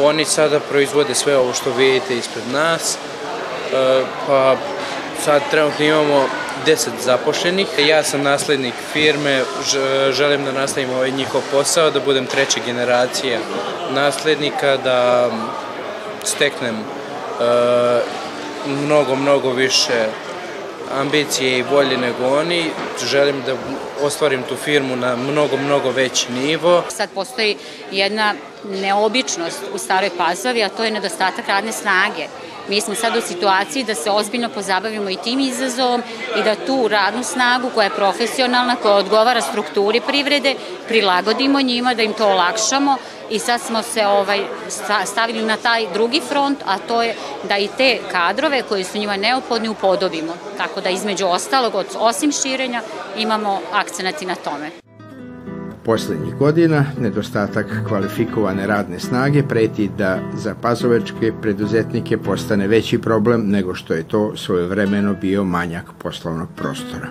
oni 0.00 0.24
sada 0.24 0.60
proizvode 0.60 1.14
sve 1.14 1.36
ovo 1.36 1.52
što 1.52 1.70
vidite 1.70 2.16
ispred 2.16 2.44
nas, 2.52 2.94
e, 2.94 4.02
pa 4.26 4.56
sad 5.26 5.42
trenutno 5.50 5.84
imamo 5.84 6.24
10 6.66 6.88
zapošljenih. 7.04 7.66
Ja 7.88 8.02
sam 8.02 8.22
naslednik 8.22 8.74
firme, 8.92 9.42
želim 10.10 10.44
da 10.44 10.52
nastavim 10.52 10.90
ovaj 10.90 11.10
njihov 11.10 11.40
posao, 11.52 11.90
da 11.90 12.00
budem 12.00 12.26
treća 12.26 12.60
generacija 12.66 13.38
naslednika, 13.90 14.76
da 14.76 15.30
steknem 16.24 16.74
e, 16.74 16.82
mnogo, 18.66 19.14
mnogo 19.14 19.50
više 19.50 20.06
ambicije 20.94 21.58
i 21.58 21.62
volje 21.62 21.96
nego 21.96 22.26
oni. 22.38 22.70
Želim 23.04 23.42
da 23.46 23.54
ostvarim 24.02 24.42
tu 24.42 24.56
firmu 24.56 24.96
na 24.96 25.16
mnogo, 25.16 25.56
mnogo 25.56 25.90
veći 25.90 26.32
nivo. 26.32 26.82
Sad 26.88 27.10
postoji 27.14 27.56
jedna 27.90 28.34
neobičnost 28.70 29.60
u 29.74 29.78
Staroj 29.78 30.10
Pazovi, 30.18 30.62
a 30.62 30.68
to 30.68 30.84
je 30.84 30.90
nedostatak 30.90 31.48
radne 31.48 31.72
snage. 31.72 32.26
Mi 32.68 32.80
smo 32.80 32.94
sad 32.94 33.16
u 33.16 33.20
situaciji 33.20 33.84
da 33.84 33.94
se 33.94 34.10
ozbiljno 34.10 34.48
pozabavimo 34.48 35.10
i 35.10 35.16
tim 35.16 35.40
izazovom 35.40 36.02
i 36.36 36.42
da 36.42 36.54
tu 36.66 36.88
radnu 36.88 37.22
snagu 37.22 37.70
koja 37.74 37.84
je 37.84 37.96
profesionalna, 37.96 38.76
koja 38.76 38.94
odgovara 38.94 39.40
strukturi 39.40 40.00
privrede, 40.00 40.54
prilagodimo 40.88 41.60
njima, 41.60 41.94
da 41.94 42.02
im 42.02 42.12
to 42.12 42.26
olakšamo 42.26 42.96
i 43.30 43.38
sad 43.38 43.60
smo 43.60 43.82
se 43.82 44.06
ovaj, 44.06 44.40
stavili 45.04 45.44
na 45.44 45.56
taj 45.56 45.86
drugi 45.94 46.20
front, 46.28 46.58
a 46.66 46.78
to 46.78 47.02
je 47.02 47.14
da 47.48 47.58
i 47.58 47.68
te 47.78 47.98
kadrove 48.12 48.62
koji 48.62 48.84
su 48.84 48.98
njima 48.98 49.16
neophodni 49.16 49.68
upodobimo. 49.68 50.32
Tako 50.56 50.80
da 50.80 50.90
između 50.90 51.26
ostalog, 51.26 51.72
osim 51.98 52.32
širenja, 52.32 52.82
imamo 53.18 53.60
akcenati 53.72 54.26
na 54.26 54.34
tome. 54.34 54.70
Poslednjih 55.84 56.34
godina 56.34 56.84
nedostatak 56.98 57.66
kvalifikovane 57.88 58.66
radne 58.66 59.00
snage 59.00 59.42
preti 59.42 59.90
da 59.98 60.18
za 60.34 60.54
pazovečke 60.62 61.32
preduzetnike 61.42 62.18
postane 62.18 62.68
veći 62.68 62.98
problem 62.98 63.50
nego 63.50 63.74
što 63.74 63.94
je 63.94 64.08
to 64.08 64.36
svojevremeno 64.36 65.14
bio 65.14 65.44
manjak 65.44 65.84
poslovnog 65.98 66.48
prostora. 66.56 67.08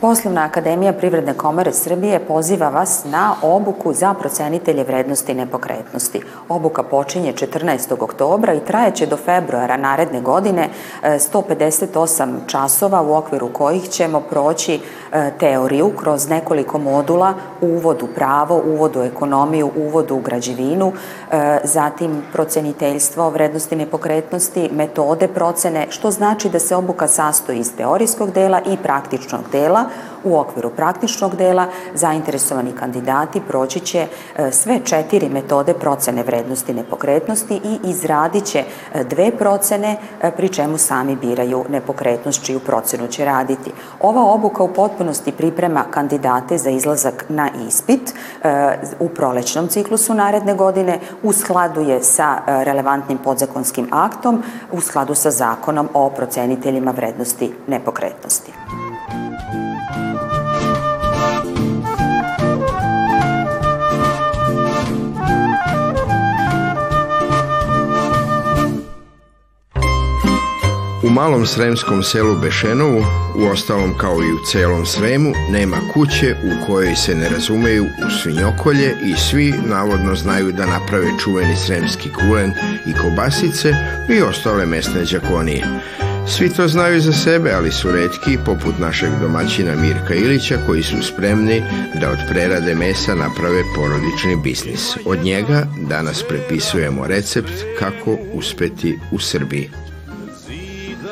Poslovna 0.00 0.44
akademija 0.44 0.92
Privredne 0.92 1.34
komore 1.34 1.72
Srbije 1.72 2.20
poziva 2.28 2.68
vas 2.68 3.04
na 3.04 3.34
obuku 3.42 3.92
za 3.92 4.14
procenitelje 4.14 4.84
vrednosti 4.84 5.34
nepokretnosti. 5.34 6.22
Obuka 6.48 6.82
počinje 6.82 7.32
14. 7.32 8.02
oktobra 8.02 8.54
i 8.54 8.60
trajeće 8.60 9.06
do 9.06 9.16
februara 9.16 9.76
naredne 9.76 10.20
godine 10.20 10.68
158 11.02 12.36
e, 12.36 12.40
časova 12.46 13.02
u 13.02 13.14
okviru 13.14 13.52
kojih 13.52 13.88
ćemo 13.88 14.20
proći 14.20 14.80
e, 15.12 15.30
teoriju 15.38 15.92
kroz 15.96 16.28
nekoliko 16.28 16.78
modula, 16.78 17.34
uvod 17.60 18.02
u 18.02 18.06
pravo, 18.06 18.62
uvod 18.66 18.96
u 18.96 19.02
ekonomiju, 19.02 19.70
uvod 19.76 20.10
u 20.10 20.18
građevinu, 20.20 20.92
e, 21.32 21.58
zatim 21.64 22.22
proceniteljstvo 22.32 23.30
vrednosti 23.30 23.76
nepokretnosti, 23.76 24.70
metode 24.72 25.28
procene, 25.28 25.86
što 25.90 26.10
znači 26.10 26.48
da 26.48 26.58
se 26.58 26.76
obuka 26.76 27.08
sastoji 27.08 27.58
iz 27.58 27.76
teorijskog 27.76 28.30
dela 28.32 28.60
i 28.60 28.76
praktičnog 28.76 29.40
dela, 29.52 29.89
U 30.24 30.38
okviru 30.38 30.70
praktičnog 30.70 31.36
dela 31.36 31.66
zainteresovani 31.94 32.72
kandidati 32.72 33.40
proći 33.48 33.80
će 33.80 34.06
e, 34.36 34.52
sve 34.52 34.80
četiri 34.84 35.28
metode 35.28 35.74
procene 35.74 36.22
vrednosti 36.22 36.74
nepokretnosti 36.74 37.60
i 37.64 37.78
izradit 37.84 38.44
će 38.44 38.58
e, 38.58 39.04
dve 39.04 39.30
procene 39.38 39.96
e, 40.22 40.30
pri 40.30 40.48
čemu 40.48 40.78
sami 40.78 41.16
biraju 41.16 41.64
nepokretnost 41.68 42.44
čiju 42.44 42.60
procenu 42.60 43.08
će 43.08 43.24
raditi. 43.24 43.72
Ova 44.00 44.22
obuka 44.22 44.62
u 44.62 44.72
potpunosti 44.74 45.32
priprema 45.32 45.84
kandidate 45.90 46.58
za 46.58 46.70
izlazak 46.70 47.24
na 47.28 47.48
ispit 47.68 48.14
u 48.98 49.08
prolećnom 49.08 49.68
ciklusu 49.68 50.14
naredne 50.14 50.54
godine 50.54 50.98
u 51.22 51.32
skladu 51.32 51.80
je 51.80 52.02
sa 52.02 52.38
relevantnim 52.46 53.18
podzakonskim 53.18 53.88
aktom 53.90 54.42
u 54.72 54.80
skladu 54.80 55.14
sa 55.14 55.30
zakonom 55.30 55.88
o 55.94 56.10
proceniteljima 56.10 56.90
vrednosti 56.90 57.52
nepokretnosti. 57.66 58.52
U 71.10 71.12
malom 71.12 71.46
sremskom 71.46 72.02
selu 72.02 72.36
Bešenovu, 72.36 73.04
u 73.36 73.46
ostalom 73.46 73.98
kao 73.98 74.14
i 74.22 74.32
u 74.32 74.44
celom 74.46 74.86
Sremu, 74.86 75.32
nema 75.50 75.76
kuće 75.92 76.36
u 76.44 76.66
kojoj 76.66 76.96
se 76.96 77.14
ne 77.14 77.28
razumeju 77.28 77.84
u 77.84 78.10
svinjokolje 78.22 78.96
i 79.04 79.14
svi 79.16 79.54
navodno 79.66 80.14
znaju 80.14 80.52
da 80.52 80.66
naprave 80.66 81.06
čuveni 81.24 81.56
sremski 81.56 82.08
kulen 82.12 82.52
i 82.86 82.92
kobasice 83.02 83.74
i 84.08 84.22
ostale 84.22 84.66
mesne 84.66 85.04
džakonije. 85.04 85.66
Svi 86.28 86.48
to 86.48 86.68
znaju 86.68 87.00
za 87.00 87.12
sebe, 87.12 87.52
ali 87.52 87.72
su 87.72 87.92
redki, 87.92 88.38
poput 88.46 88.78
našeg 88.78 89.10
domaćina 89.20 89.74
Mirka 89.76 90.14
Ilića, 90.14 90.58
koji 90.66 90.82
su 90.82 91.02
spremni 91.02 91.62
da 92.00 92.10
od 92.10 92.18
prerade 92.28 92.74
mesa 92.74 93.14
naprave 93.14 93.62
porodični 93.76 94.36
biznis. 94.36 94.96
Od 95.04 95.18
njega 95.18 95.66
danas 95.88 96.22
prepisujemo 96.28 97.06
recept 97.06 97.52
kako 97.78 98.18
uspeti 98.32 98.98
u 99.12 99.18
Srbiji. 99.18 99.70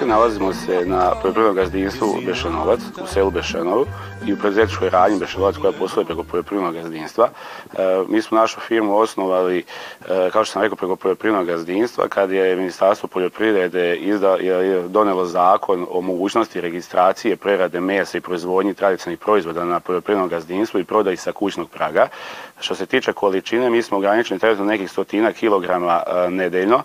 Nalazimo 0.09 0.53
se 0.53 0.87
na 0.87 1.13
poljoprivrednom 1.23 1.57
gazdinstvu 1.57 2.21
Bešanovac, 2.27 2.81
u 3.03 3.07
selu 3.07 3.31
Bešanovu 3.31 3.87
i 4.27 4.33
u 4.33 4.37
preduzetničkoj 4.37 4.91
radnji 4.91 5.19
Bešanovac 5.19 5.57
koja 5.57 5.73
posluje 5.73 6.07
preko 6.07 6.25
poljoprivrednog 6.25 6.75
gazdinstva. 6.75 7.29
E, 7.29 7.79
mi 8.09 8.23
smo 8.23 8.39
našu 8.39 8.61
firmu 8.61 8.97
osnovali, 8.97 9.59
e, 9.59 10.31
kao 10.33 10.45
što 10.45 10.53
sam 10.53 10.63
rekao, 10.63 10.77
preko 10.77 10.97
poljoprivrednog 10.97 11.47
gazdinstva 11.47 12.09
kad 12.09 12.31
je 12.31 12.57
Ministarstvo 12.57 13.09
poljoprivrede 13.09 13.97
izda, 13.97 14.37
je 14.37 14.89
donelo 14.89 15.27
zakon 15.27 15.87
o 15.91 16.01
mogućnosti 16.01 16.61
registracije 16.61 17.37
prerade 17.37 17.81
mesa 17.81 18.19
i 18.19 18.21
proizvodnji 18.21 18.75
tradicionalnih 18.75 19.19
proizvoda 19.19 19.65
na 19.65 19.81
poljoprivrednom 19.81 20.29
gazdinstvu 20.29 20.81
i 20.81 20.85
prodaji 20.85 21.17
sa 21.17 21.33
kućnog 21.33 21.69
praga. 21.71 22.09
Što 22.61 22.75
se 22.75 22.87
tiče 22.87 23.13
količine, 23.13 23.71
mi 23.71 23.83
smo 23.83 23.97
ograničeni 23.97 24.41
trenutno 24.41 24.65
nekih 24.65 24.91
stotina 24.91 25.33
kilograma 25.33 26.03
e, 26.07 26.31
nedeljno. 26.31 26.83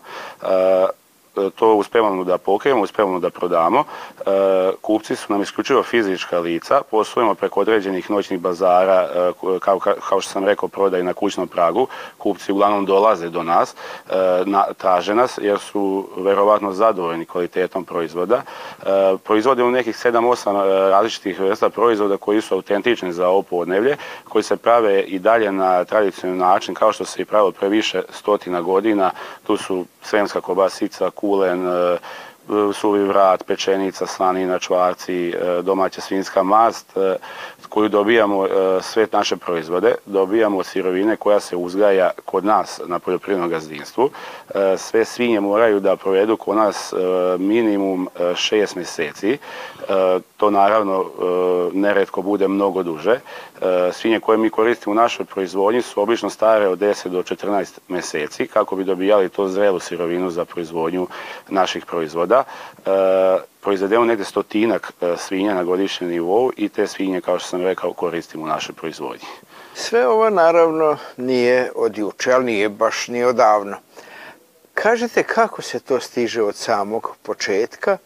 To 1.55 1.75
uspevamo 1.75 2.23
da 2.23 2.37
pokrijemo, 2.37 2.81
uspevamo 2.81 3.19
da 3.19 3.29
prodamo. 3.29 3.83
Kupci 4.81 5.15
su 5.15 5.33
nam 5.33 5.41
isključivo 5.41 5.83
fizička 5.83 6.39
lica, 6.39 6.81
poslujemo 6.91 7.35
preko 7.35 7.59
određenih 7.59 8.11
noćnih 8.11 8.39
bazara, 8.39 9.07
kao, 9.59 9.79
kao 9.79 10.21
što 10.21 10.31
sam 10.31 10.45
rekao, 10.45 10.69
prodaj 10.69 11.03
na 11.03 11.13
kućnom 11.13 11.47
pragu. 11.47 11.87
Kupci 12.17 12.51
uglavnom 12.51 12.85
dolaze 12.85 13.29
do 13.29 13.43
nas, 13.43 13.75
traže 14.77 15.15
nas 15.15 15.39
jer 15.41 15.59
su 15.59 16.07
verovatno 16.17 16.71
zadovoljni 16.71 17.25
kvalitetom 17.25 17.85
proizvoda. 17.85 18.41
Proizvodimo 19.23 19.71
nekih 19.71 19.95
7-8 19.95 20.89
različitih 20.89 21.39
vrsta 21.39 21.69
proizvoda 21.69 22.17
koji 22.17 22.41
su 22.41 22.55
autentični 22.55 23.13
za 23.13 23.27
ovo 23.27 23.41
podnevlje, 23.41 23.97
koji 24.29 24.43
se 24.43 24.57
prave 24.57 25.01
i 25.01 25.19
dalje 25.19 25.51
na 25.51 25.83
tradicionalni 25.83 26.39
način 26.39 26.75
kao 26.75 26.93
što 26.93 27.05
se 27.05 27.21
i 27.21 27.25
pravilo 27.25 27.51
pre 27.51 27.69
više 27.69 28.01
stotina 28.09 28.61
godina. 28.61 29.11
Tu 29.43 29.57
su 29.57 29.85
sremska 30.01 30.41
kobasica, 30.41 31.09
kulen, 31.23 31.63
e, 31.71 31.79
suvi 32.73 33.03
vrat, 33.03 33.43
pečenica, 33.43 34.07
slanina, 34.07 34.59
čvarci, 34.59 35.29
e, 35.29 35.61
domaća 35.61 36.01
svinska 36.01 36.43
mast 36.43 36.97
e, 36.97 37.15
koju 37.69 37.89
dobijamo 37.89 38.47
sve 38.81 39.07
naše 39.11 39.35
proizvode, 39.37 39.95
dobijamo 40.05 40.63
sirovine 40.63 41.15
koja 41.15 41.39
se 41.39 41.55
uzgaja 41.55 42.11
kod 42.25 42.45
nas 42.45 42.81
na 42.85 42.99
poljoprivrednom 42.99 43.49
gazdinstvu. 43.49 44.09
Sve 44.77 45.05
svinje 45.05 45.39
moraju 45.39 45.79
da 45.79 45.95
provedu 45.95 46.37
kod 46.37 46.57
nas 46.57 46.93
minimum 47.39 48.09
šest 48.35 48.75
meseci. 48.75 49.37
To 50.37 50.49
naravno 50.49 51.05
neretko 51.73 52.21
bude 52.21 52.47
mnogo 52.47 52.83
duže. 52.83 53.19
Svinje 53.91 54.19
koje 54.19 54.37
mi 54.37 54.49
koristimo 54.49 54.91
u 54.91 54.95
našoj 54.95 55.25
proizvodnji 55.25 55.81
su 55.81 56.01
obično 56.01 56.29
stare 56.29 56.67
od 56.67 56.79
10 56.79 57.09
do 57.09 57.23
14 57.23 57.79
meseci 57.87 58.47
kako 58.47 58.75
bi 58.75 58.83
dobijali 58.83 59.29
to 59.29 59.47
zrelu 59.47 59.79
sirovinu 59.79 60.31
za 60.31 60.45
proizvodnju 60.45 61.07
naših 61.49 61.85
proizvoda. 61.85 62.32
Proizvedemo 63.61 64.05
negde 64.05 64.25
stotinak 64.25 64.91
svinja 65.17 65.53
na 65.53 65.63
godišnjem 65.63 66.09
nivou 66.09 66.51
i 66.57 66.69
te 66.69 66.87
svinje, 66.87 67.21
kao 67.21 67.39
što 67.39 67.47
sam 67.47 67.61
rekao, 67.61 67.93
koristimo 67.93 68.43
u 68.43 68.47
našoj 68.47 68.75
proizvodnji. 68.75 69.25
Sve 69.75 70.07
ovo 70.07 70.29
naravno 70.29 70.97
nije 71.17 71.71
od 71.75 71.97
juče, 71.97 72.31
ali 72.31 72.45
nije 72.45 72.69
baš 72.69 73.07
ni 73.07 73.23
odavno. 73.23 73.77
Kažete 74.73 75.23
kako 75.23 75.61
se 75.61 75.79
to 75.79 75.99
stiže 75.99 76.41
od 76.41 76.55
samog 76.55 77.15
početka 77.23 77.97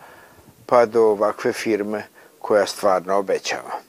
pa 0.65 0.85
do 0.85 1.03
ovakve 1.03 1.53
firme 1.53 2.03
koja 2.39 2.65
stvarno 2.65 3.17
obećava? 3.17 3.86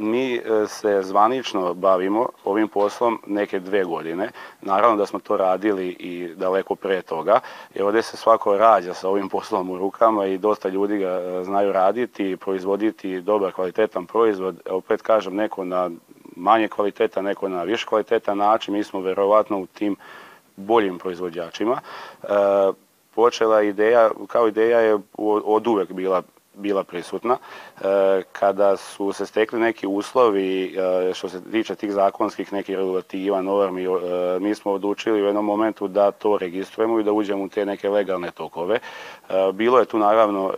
Mi 0.00 0.36
e, 0.36 0.66
se 0.66 1.02
zvanično 1.02 1.74
bavimo 1.74 2.28
ovim 2.44 2.68
poslom 2.68 3.18
neke 3.26 3.60
dve 3.60 3.84
godine. 3.84 4.30
Naravno 4.62 4.96
da 4.96 5.06
smo 5.06 5.18
to 5.18 5.36
radili 5.36 5.88
i 5.88 6.28
daleko 6.36 6.74
pre 6.74 7.02
toga. 7.02 7.40
I 7.74 7.82
ovde 7.82 8.02
se 8.02 8.16
svako 8.16 8.56
rađa 8.56 8.94
sa 8.94 9.08
ovim 9.08 9.28
poslom 9.28 9.70
u 9.70 9.78
rukama 9.78 10.26
i 10.26 10.38
dosta 10.38 10.68
ljudi 10.68 10.98
ga 10.98 11.08
e, 11.08 11.44
znaju 11.44 11.72
raditi 11.72 12.30
i 12.30 12.36
proizvoditi 12.36 13.20
dobar 13.20 13.52
kvalitetan 13.52 14.06
proizvod. 14.06 14.60
Opet 14.70 15.02
kažem, 15.02 15.34
neko 15.34 15.64
na 15.64 15.90
manje 16.36 16.68
kvaliteta, 16.68 17.22
neko 17.22 17.48
na 17.48 17.62
više 17.62 17.86
kvalitetan 17.86 18.38
način. 18.38 18.74
Mi 18.74 18.84
smo 18.84 19.00
verovatno 19.00 19.58
u 19.58 19.66
tim 19.66 19.96
boljim 20.56 20.98
proizvođačima. 20.98 21.80
E, 22.22 22.26
počela 23.14 23.62
ideja, 23.62 24.10
kao 24.26 24.48
ideja 24.48 24.80
je 24.80 24.98
od 25.44 25.66
uvek 25.66 25.92
bila 25.92 26.22
bila 26.58 26.84
prisutna. 26.84 27.36
E, 27.80 28.22
kada 28.32 28.76
su 28.76 29.12
se 29.12 29.26
stekli 29.26 29.60
neki 29.60 29.86
uslovi 29.86 30.76
e, 30.76 31.14
što 31.14 31.28
se 31.28 31.50
tiče 31.50 31.74
tih 31.74 31.92
zakonskih 31.92 32.52
nekih 32.52 32.76
regulativa, 32.76 33.42
normi, 33.42 33.84
e, 33.84 33.88
mi 34.40 34.54
smo 34.54 34.72
odlučili 34.72 35.22
u 35.22 35.26
jednom 35.26 35.44
momentu 35.44 35.88
da 35.88 36.10
to 36.10 36.38
registrujemo 36.38 37.00
i 37.00 37.04
da 37.04 37.12
uđemo 37.12 37.44
u 37.44 37.48
te 37.48 37.66
neke 37.66 37.88
legalne 37.90 38.30
tokove. 38.30 38.78
Bilo 39.52 39.78
je 39.78 39.84
tu 39.84 39.98
naravno 39.98 40.52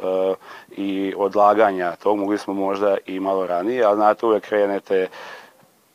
i 0.71 1.15
odlaganja 1.17 1.97
tog, 1.97 2.19
mogli 2.19 2.39
smo 2.39 2.55
možda 2.55 2.97
i 3.07 3.21
malo 3.21 3.47
ranije, 3.47 3.85
ali 3.85 3.97
znate 3.97 4.27
uvek 4.27 4.45
krenete 4.45 5.09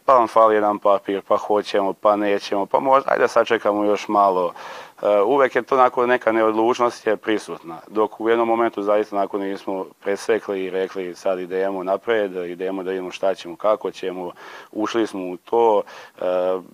pa 0.06 0.14
vam 0.14 0.28
fali 0.28 0.56
jedan 0.56 0.80
papir, 0.80 1.22
pa 1.28 1.38
hoćemo, 1.38 1.94
pa 1.94 2.16
nećemo, 2.16 2.66
pa 2.66 2.80
možda, 2.80 3.12
ajde 3.12 3.28
sačekamo 3.28 3.84
još 3.84 4.08
malo, 4.08 4.54
Eh, 5.02 5.22
uvek 5.22 5.56
je 5.56 5.62
to 5.62 5.76
onako 5.76 6.06
neka 6.06 6.32
neodlučnost 6.32 7.08
je 7.08 7.18
prisutna. 7.18 7.78
Dok 7.88 8.20
u 8.20 8.30
jednom 8.30 8.48
momentu 8.48 8.84
zaista 8.84 9.16
onako 9.16 9.38
nismo 9.38 9.86
presekli 10.04 10.64
i 10.64 10.70
rekli 10.70 11.16
sad 11.16 11.40
idemo 11.40 11.84
napred, 11.84 12.36
idemo 12.36 12.84
da 12.84 12.92
vidimo 12.92 13.12
šta 13.12 13.36
ćemo, 13.36 13.56
kako 13.56 13.92
ćemo, 13.92 14.32
ušli 14.72 15.08
smo 15.08 15.30
u 15.30 15.38
to, 15.38 15.82
eh, 16.22 16.24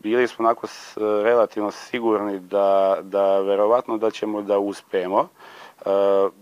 bili 0.04 0.28
smo 0.28 0.46
onako 0.46 0.68
relativno 1.24 1.72
sigurni 1.72 2.40
da, 2.40 2.98
da 3.02 3.40
verovatno 3.40 3.98
da 3.98 4.12
ćemo 4.12 4.42
da 4.42 4.60
uspemo. 4.60 5.28
Uh, 5.86 5.92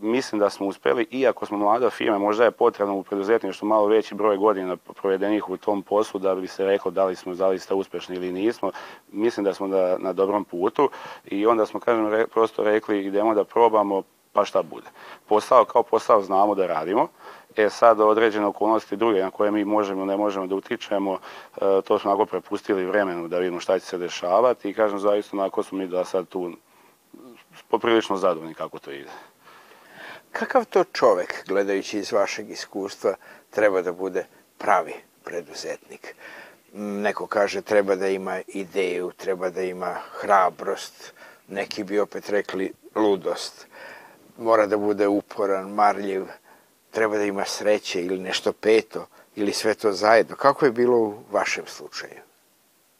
mislim 0.01 0.39
da 0.39 0.49
smo 0.49 0.67
uspeli, 0.67 1.07
iako 1.11 1.45
smo 1.45 1.57
mlada 1.57 1.89
firma, 1.89 2.17
možda 2.17 2.43
je 2.43 2.51
potrebno 2.51 2.95
u 2.95 3.03
preduzetništvu 3.03 3.67
malo 3.67 3.85
veći 3.87 4.15
broj 4.15 4.37
godina 4.37 4.75
provedenih 4.75 5.49
u 5.49 5.57
tom 5.57 5.81
poslu 5.81 6.19
da 6.19 6.35
bi 6.35 6.47
se 6.47 6.65
reklo 6.65 6.91
da 6.91 7.05
li 7.05 7.15
smo 7.15 7.33
zaista 7.33 7.75
uspešni 7.75 8.15
ili 8.15 8.31
nismo. 8.31 8.71
Mislim 9.11 9.43
da 9.43 9.53
smo 9.53 9.67
da, 9.67 9.97
na 9.97 10.13
dobrom 10.13 10.45
putu 10.45 10.89
i 11.25 11.45
onda 11.45 11.65
smo, 11.65 11.79
kažem, 11.79 12.09
re, 12.09 12.27
prosto 12.27 12.63
rekli 12.63 13.05
idemo 13.05 13.33
da 13.33 13.43
probamo 13.43 14.03
pa 14.33 14.45
šta 14.45 14.63
bude. 14.63 14.87
Posao 15.27 15.65
kao 15.65 15.83
posao 15.83 16.21
znamo 16.21 16.55
da 16.55 16.67
radimo, 16.67 17.07
E 17.55 17.69
sad 17.69 17.99
određene 17.99 18.45
okolnosti 18.45 18.95
druge 18.95 19.21
na 19.23 19.31
koje 19.31 19.51
mi 19.51 19.65
možemo, 19.65 20.05
ne 20.05 20.17
možemo 20.17 20.47
da 20.47 20.55
utičemo, 20.55 21.13
e, 21.13 21.81
to 21.81 21.99
smo 21.99 22.11
onako 22.11 22.25
prepustili 22.25 22.85
vremenu 22.85 23.27
da 23.27 23.39
vidimo 23.39 23.59
šta 23.59 23.79
će 23.79 23.85
se 23.85 23.97
dešavati 23.97 24.69
i 24.69 24.73
kažem 24.73 24.99
zaista 24.99 25.37
onako 25.37 25.63
smo 25.63 25.77
mi 25.77 25.87
da 25.87 26.05
sad 26.05 26.27
tu 26.27 26.51
poprilično 27.67 28.17
zadovoljni 28.17 28.53
kako 28.53 28.79
to 28.79 28.91
ide. 28.91 29.09
Kakav 30.31 30.65
to 30.65 30.83
čovek, 30.83 31.43
gledajući 31.47 31.99
iz 31.99 32.11
vašeg 32.11 32.49
iskustva, 32.49 33.13
treba 33.49 33.81
da 33.81 33.91
bude 33.91 34.25
pravi 34.57 34.93
preduzetnik? 35.23 36.15
Neko 36.73 37.27
kaže 37.27 37.61
treba 37.61 37.95
da 37.95 38.07
ima 38.07 38.41
ideju, 38.47 39.11
treba 39.17 39.49
da 39.49 39.61
ima 39.61 39.95
hrabrost, 40.11 41.13
neki 41.47 41.83
bi 41.83 41.99
opet 41.99 42.29
rekli 42.29 42.73
ludost. 42.95 43.67
Mora 44.37 44.65
da 44.67 44.77
bude 44.77 45.07
uporan, 45.07 45.69
marljiv, 45.69 46.25
treba 46.91 47.17
da 47.17 47.23
ima 47.23 47.45
sreće 47.45 48.03
ili 48.05 48.19
nešto 48.19 48.53
peto, 48.53 49.07
ili 49.35 49.53
sve 49.53 49.73
to 49.73 49.91
zajedno. 49.91 50.35
Kako 50.35 50.65
je 50.65 50.71
bilo 50.71 50.97
u 50.97 51.23
vašem 51.31 51.67
slučaju? 51.67 52.21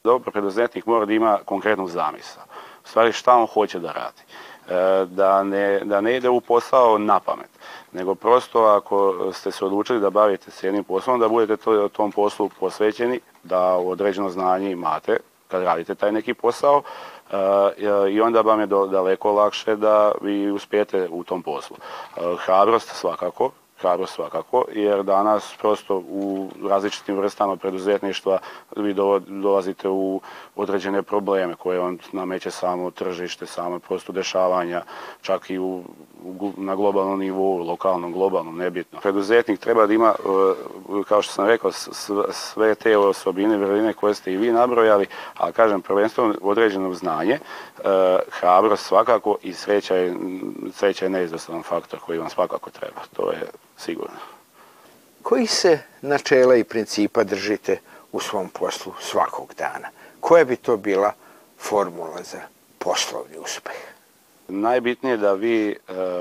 Dobar 0.04 0.32
preduzetnik 0.32 0.86
mora 0.86 1.06
da 1.06 1.14
ima 1.14 1.40
konkretnu 1.46 1.88
zamisao. 1.88 2.44
U 2.86 2.88
stvari 2.88 3.14
šta 3.14 3.36
on 3.36 3.48
hoće 3.48 3.80
da 3.80 3.92
radi. 3.92 4.22
E, 4.70 5.06
da 5.06 5.44
ne, 5.44 5.80
da 5.80 6.02
ne 6.02 6.18
ide 6.18 6.30
u 6.30 6.42
posao 6.42 6.98
na 6.98 7.20
pamet, 7.20 7.50
nego 7.92 8.16
prosto 8.16 8.64
ako 8.64 9.16
ste 9.34 9.52
se 9.52 9.66
odlučili 9.66 10.00
da 10.00 10.10
bavite 10.10 10.52
se 10.52 10.68
jednim 10.68 10.84
poslom, 10.84 11.20
da 11.20 11.30
budete 11.30 11.64
to, 11.64 11.88
tom 11.88 12.12
poslu 12.12 12.50
posvećeni, 12.60 13.20
da 13.44 13.76
određeno 13.76 14.30
znanje 14.30 14.72
imate 14.72 15.18
kad 15.48 15.64
radite 15.64 15.96
taj 15.96 16.12
neki 16.12 16.34
posao 16.34 16.82
e, 17.32 18.12
i 18.12 18.22
onda 18.22 18.42
vam 18.42 18.60
je 18.60 18.68
daleko 18.68 19.32
lakše 19.32 19.76
da 19.76 20.12
vi 20.22 20.52
uspijete 20.52 21.08
u 21.12 21.24
tom 21.24 21.44
poslu. 21.44 21.78
E, 22.18 22.22
hrabrost 22.46 22.90
svakako, 22.90 23.52
hrabrost 23.82 24.14
svakako, 24.14 24.66
jer 24.74 25.04
danas 25.04 25.56
prosto 25.60 26.04
u 26.10 26.50
različitim 26.70 27.18
vrstama 27.18 27.56
preduzetništva 27.56 28.40
vi 28.76 28.94
dolazite 29.28 29.90
u 29.90 30.22
određene 30.56 31.02
probleme 31.04 31.56
koje 31.56 31.80
on 31.80 32.00
nameće 32.12 32.52
samo 32.52 32.92
tržište, 32.92 33.46
samo 33.46 33.80
prosto 33.80 34.12
dešavanja, 34.12 34.84
čak 35.22 35.50
i 35.50 35.60
u, 35.60 35.84
na 36.58 36.76
globalnom 36.76 37.20
nivou, 37.20 37.58
lokalnom, 37.58 38.14
globalnom, 38.14 38.58
nebitno. 38.58 39.00
Preduzetnik 39.00 39.60
treba 39.60 39.88
da 39.88 39.94
ima, 39.94 40.16
e, 40.20 41.04
kao 41.08 41.22
što 41.22 41.34
sam 41.34 41.48
rekao, 41.48 41.72
sve 42.32 42.76
te 42.76 42.98
osobine, 42.98 43.58
vrline 43.58 43.94
koje 43.94 44.16
ste 44.16 44.34
i 44.34 44.38
vi 44.38 44.52
nabrojali, 44.52 45.08
a 45.38 45.52
kažem, 45.52 45.82
prvenstveno 45.82 46.36
određeno 46.42 46.94
znanje, 46.94 47.34
e, 47.34 47.40
hrabrost 48.30 48.86
svakako 48.86 49.38
i 49.44 49.54
sreća 49.54 49.96
je, 49.96 50.16
sreća 50.74 51.06
je 51.06 51.10
neizvestan 51.10 51.64
faktor 51.64 52.00
koji 52.00 52.20
vam 52.20 52.30
svakako 52.30 52.70
treba. 52.70 53.02
To 53.16 53.32
je 53.32 53.42
sigurno. 53.78 54.18
Koji 55.22 55.48
se 55.48 55.80
načela 56.02 56.56
i 56.56 56.64
principa 56.64 57.24
držite 57.24 57.80
u 58.12 58.20
svom 58.20 58.50
poslu 58.50 58.94
svakog 59.00 59.54
dana? 59.58 59.88
Koja 60.20 60.46
bi 60.46 60.56
to 60.56 60.78
bila 60.78 61.14
formula 61.60 62.24
za 62.24 62.40
poslovni 62.80 63.38
uspeh? 63.38 63.99
Najbitnije 64.50 65.14
je 65.14 65.18
da 65.18 65.34
vi 65.34 65.70
e, 65.70 65.76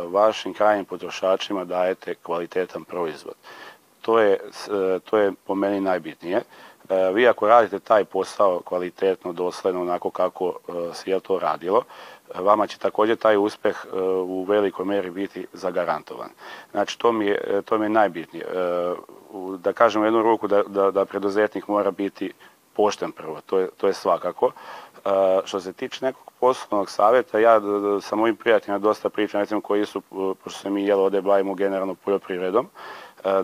vašim 0.06 0.54
krajnim 0.54 0.84
potrošačima 0.84 1.64
dajete 1.64 2.14
kvalitetan 2.14 2.84
proizvod. 2.84 3.34
To 4.00 4.18
je, 4.18 4.32
e, 4.32 4.98
to 4.98 5.18
je 5.18 5.32
po 5.46 5.54
meni 5.54 5.80
najbitnije. 5.80 6.36
E, 6.36 7.10
vi 7.14 7.28
ako 7.28 7.48
radite 7.48 7.78
taj 7.78 8.04
posao 8.04 8.60
kvalitetno, 8.60 9.32
dosledno, 9.32 9.80
onako 9.80 10.10
kako 10.10 10.54
se 10.92 11.10
je 11.10 11.20
to 11.20 11.38
radilo, 11.38 11.82
vama 12.34 12.66
će 12.66 12.78
takođe 12.78 13.16
taj 13.16 13.36
uspeh 13.36 13.86
u 14.24 14.44
velikoj 14.44 14.84
meri 14.84 15.10
biti 15.10 15.46
zagarantovan. 15.52 16.30
Znači, 16.70 16.98
to 16.98 17.12
mi 17.12 17.26
je, 17.26 17.62
to 17.64 17.78
mi 17.78 17.84
je 17.84 17.90
najbitnije. 17.90 18.46
Da 19.58 19.72
kažem 19.72 20.02
u 20.02 20.04
jednu 20.04 20.22
ruku 20.22 20.48
da, 20.48 20.62
da, 20.62 20.90
da 20.90 21.04
preduzetnik 21.04 21.68
mora 21.68 21.90
biti 21.90 22.32
pošten 22.78 23.12
prvo, 23.12 23.40
to 23.46 23.58
je, 23.58 23.68
to 23.76 23.86
je 23.86 23.94
svakako. 23.94 24.52
Što 25.44 25.60
se 25.60 25.72
tiče 25.72 26.04
nekog 26.04 26.32
poslovnog 26.40 26.90
savjeta, 26.90 27.38
ja 27.38 27.60
sa 28.02 28.16
mojim 28.16 28.36
prijateljima 28.36 28.78
dosta 28.78 29.08
pričam, 29.08 29.40
recimo 29.40 29.60
koji 29.60 29.86
su, 29.86 30.00
pošto 30.44 30.60
se 30.60 30.70
mi 30.70 30.86
jelo 30.86 31.04
ovde 31.04 31.20
bavimo 31.20 31.54
generalno 31.54 31.94
poljoprivredom, 31.94 32.68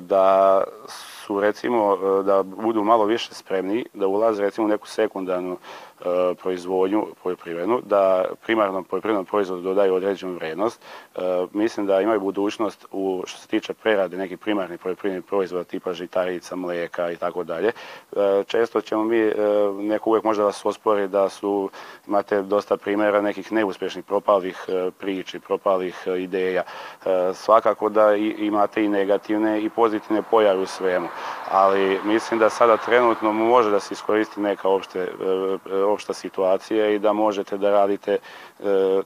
da 0.01 0.63
su 0.89 1.41
recimo 1.41 1.97
da 2.23 2.43
budu 2.43 2.85
malo 2.85 3.05
više 3.05 3.35
spremni 3.35 3.87
da 3.95 4.07
ulaze 4.07 4.43
recimo 4.43 4.65
u 4.65 4.71
neku 4.71 4.87
sekundarnu 4.87 5.57
proizvodnju 6.43 7.07
poljoprivrednu, 7.23 7.81
da 7.85 8.25
primarnom 8.47 8.85
poljoprivrednom 8.85 9.25
proizvodu 9.25 9.63
dodaju 9.63 9.95
određenu 9.95 10.35
vrednost. 10.35 10.81
E, 11.15 11.21
mislim 11.53 11.87
da 11.87 12.01
imaju 12.01 12.21
budućnost 12.21 12.87
u 12.93 13.23
što 13.27 13.39
se 13.39 13.49
tiče 13.49 13.75
prerade 13.75 14.17
nekih 14.17 14.39
primarnih 14.39 14.81
poljoprivrednih 14.81 15.27
proizvoda 15.29 15.65
tipa 15.65 15.93
žitarica, 15.93 16.57
mlijeka 16.57 17.11
i 17.11 17.17
tako 17.17 17.45
dalje. 17.45 17.69
E, 17.69 18.45
često 18.47 18.81
ćemo 18.81 19.05
mi, 19.05 19.33
neko 19.79 20.11
uvijek 20.11 20.25
možda 20.25 20.45
vas 20.45 20.67
ospori 20.67 21.09
da 21.09 21.29
su, 21.29 21.71
imate 22.07 22.43
dosta 22.43 22.77
primjera 22.77 23.23
nekih 23.23 23.53
neuspješnih 23.53 24.05
propalih 24.05 24.67
priči, 24.99 25.41
propalih 25.41 26.07
ideja. 26.19 26.63
Svakako 27.35 27.89
da 27.89 28.15
imate 28.15 28.85
i 28.85 28.89
negativne 28.89 29.63
i 29.63 29.71
pozitivne 29.71 30.23
pojave 30.31 30.61
u 30.61 30.67
svemu, 30.67 31.09
ali 31.51 32.01
mislim 32.05 32.41
da 32.41 32.51
sada 32.51 32.77
trenutno 32.77 33.33
može 33.33 33.71
da 33.71 33.81
se 33.81 33.95
iskoristi 33.95 34.41
neka 34.41 34.69
opšte 34.69 35.09
opšta 35.85 36.13
situacija 36.13 36.89
i 36.89 36.99
da 36.99 37.13
možete 37.13 37.59
da 37.59 37.71
radite 37.71 38.13
e, 38.13 38.21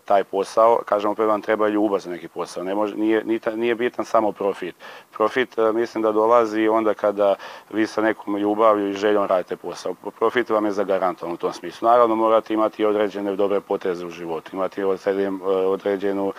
taj 0.04 0.24
posao. 0.24 0.78
Kažemo, 0.84 1.12
opet 1.12 1.26
vam 1.26 1.42
treba 1.42 1.68
ljubav 1.68 1.98
za 1.98 2.10
neki 2.10 2.28
posao. 2.28 2.64
Ne 2.64 2.74
može, 2.74 2.96
nije, 2.96 3.24
nije 3.54 3.74
bitan 3.74 4.04
samo 4.04 4.32
profit. 4.32 4.74
Profit 5.12 5.58
e, 5.58 5.72
mislim 5.72 6.02
da 6.02 6.12
dolazi 6.12 6.68
onda 6.68 6.94
kada 6.94 7.34
vi 7.70 7.86
sa 7.86 8.02
nekom 8.02 8.36
ljubavlju 8.36 8.88
i 8.88 8.94
željom 8.94 9.26
radite 9.26 9.56
posao. 9.56 9.94
Profit 10.18 10.50
vam 10.50 10.64
je 10.64 10.72
zagarantovan 10.72 11.34
u 11.34 11.36
tom 11.36 11.52
smislu. 11.52 11.88
Naravno, 11.88 12.16
morate 12.16 12.54
imati 12.54 12.84
određene 12.84 13.36
dobre 13.36 13.60
poteze 13.60 14.06
u 14.06 14.10
životu. 14.10 14.50
Imati 14.52 14.82
određenu 15.66 16.32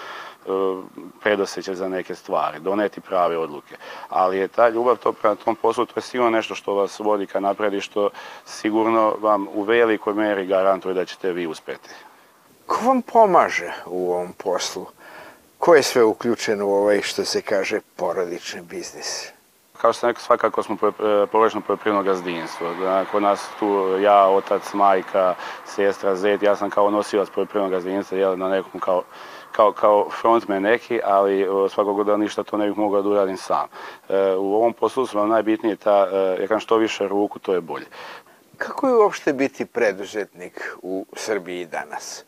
e, 0.49 0.81
predoseće 1.19 1.75
za 1.75 1.89
neke 1.89 2.15
stvari, 2.15 2.59
doneti 2.59 3.01
prave 3.01 3.37
odluke. 3.37 3.75
Ali 4.09 4.37
je 4.37 4.47
ta 4.47 4.69
ljubav 4.69 4.97
to 4.97 5.13
prema 5.13 5.35
tom 5.35 5.55
poslu, 5.55 5.85
to 5.85 5.93
je 5.95 6.01
sigurno 6.01 6.29
nešto 6.29 6.55
što 6.55 6.73
vas 6.73 6.99
vodi 6.99 7.25
ka 7.25 7.39
napred 7.39 7.73
i 7.73 7.81
što 7.81 8.09
sigurno 8.45 9.15
vam 9.19 9.47
u 9.53 9.61
velikoj 9.61 10.13
meri 10.13 10.45
garantuje 10.45 10.93
da 10.93 11.05
ćete 11.05 11.31
vi 11.31 11.47
uspeti. 11.47 11.89
Ko 12.65 12.85
vam 12.85 13.01
pomaže 13.01 13.73
u 13.85 14.13
ovom 14.13 14.33
poslu? 14.33 14.85
Ko 15.57 15.75
je 15.75 15.83
sve 15.83 16.03
uključen 16.03 16.61
u 16.61 16.69
ovaj, 16.69 17.01
što 17.01 17.25
se 17.25 17.41
kaže, 17.41 17.79
porodični 17.95 18.61
biznis? 18.61 19.31
Kao 19.81 19.93
što 19.93 19.99
sam 19.99 20.09
rekao, 20.09 20.23
svakako 20.23 20.63
smo 20.63 20.75
e, 20.75 21.25
porodično 21.31 21.61
poljoprivredno 21.61 22.03
gazdinstvo. 22.03 22.73
Da, 22.73 23.05
kod 23.11 23.23
nas 23.23 23.47
tu 23.59 23.97
ja, 24.01 24.27
otac, 24.27 24.73
majka, 24.73 25.35
sestra, 25.65 26.15
zet, 26.15 26.43
ja 26.43 26.55
sam 26.55 26.69
kao 26.69 26.89
nosilac 26.89 27.29
poljoprivrednog 27.29 27.71
gazdinstva, 27.71 28.17
jel, 28.17 28.37
na 28.37 28.49
nekom 28.49 28.79
kao 28.79 29.03
kao, 29.51 29.71
kao 29.71 30.09
frontman 30.21 30.61
neki, 30.61 30.99
ali 31.03 31.47
svakog 31.69 32.03
da 32.03 32.17
ništa 32.17 32.43
to 32.43 32.57
ne 32.57 32.67
bih 32.67 32.77
mogao 32.77 33.01
da 33.01 33.09
uradim 33.09 33.37
sam. 33.37 33.67
E, 34.09 34.35
u 34.35 34.55
ovom 34.55 34.73
poslu 34.73 35.05
su 35.05 35.17
vam 35.17 35.29
najbitnije 35.29 35.75
ta, 35.75 36.07
e, 36.11 36.41
ja 36.41 36.47
kažem 36.47 36.59
što 36.59 36.77
više 36.77 37.07
ruku, 37.07 37.39
to 37.39 37.53
je 37.53 37.61
bolje. 37.61 37.85
Kako 38.57 38.87
je 38.87 38.95
uopšte 38.95 39.33
biti 39.33 39.65
preduzetnik 39.65 40.75
u 40.81 41.05
Srbiji 41.13 41.65
danas? 41.65 42.23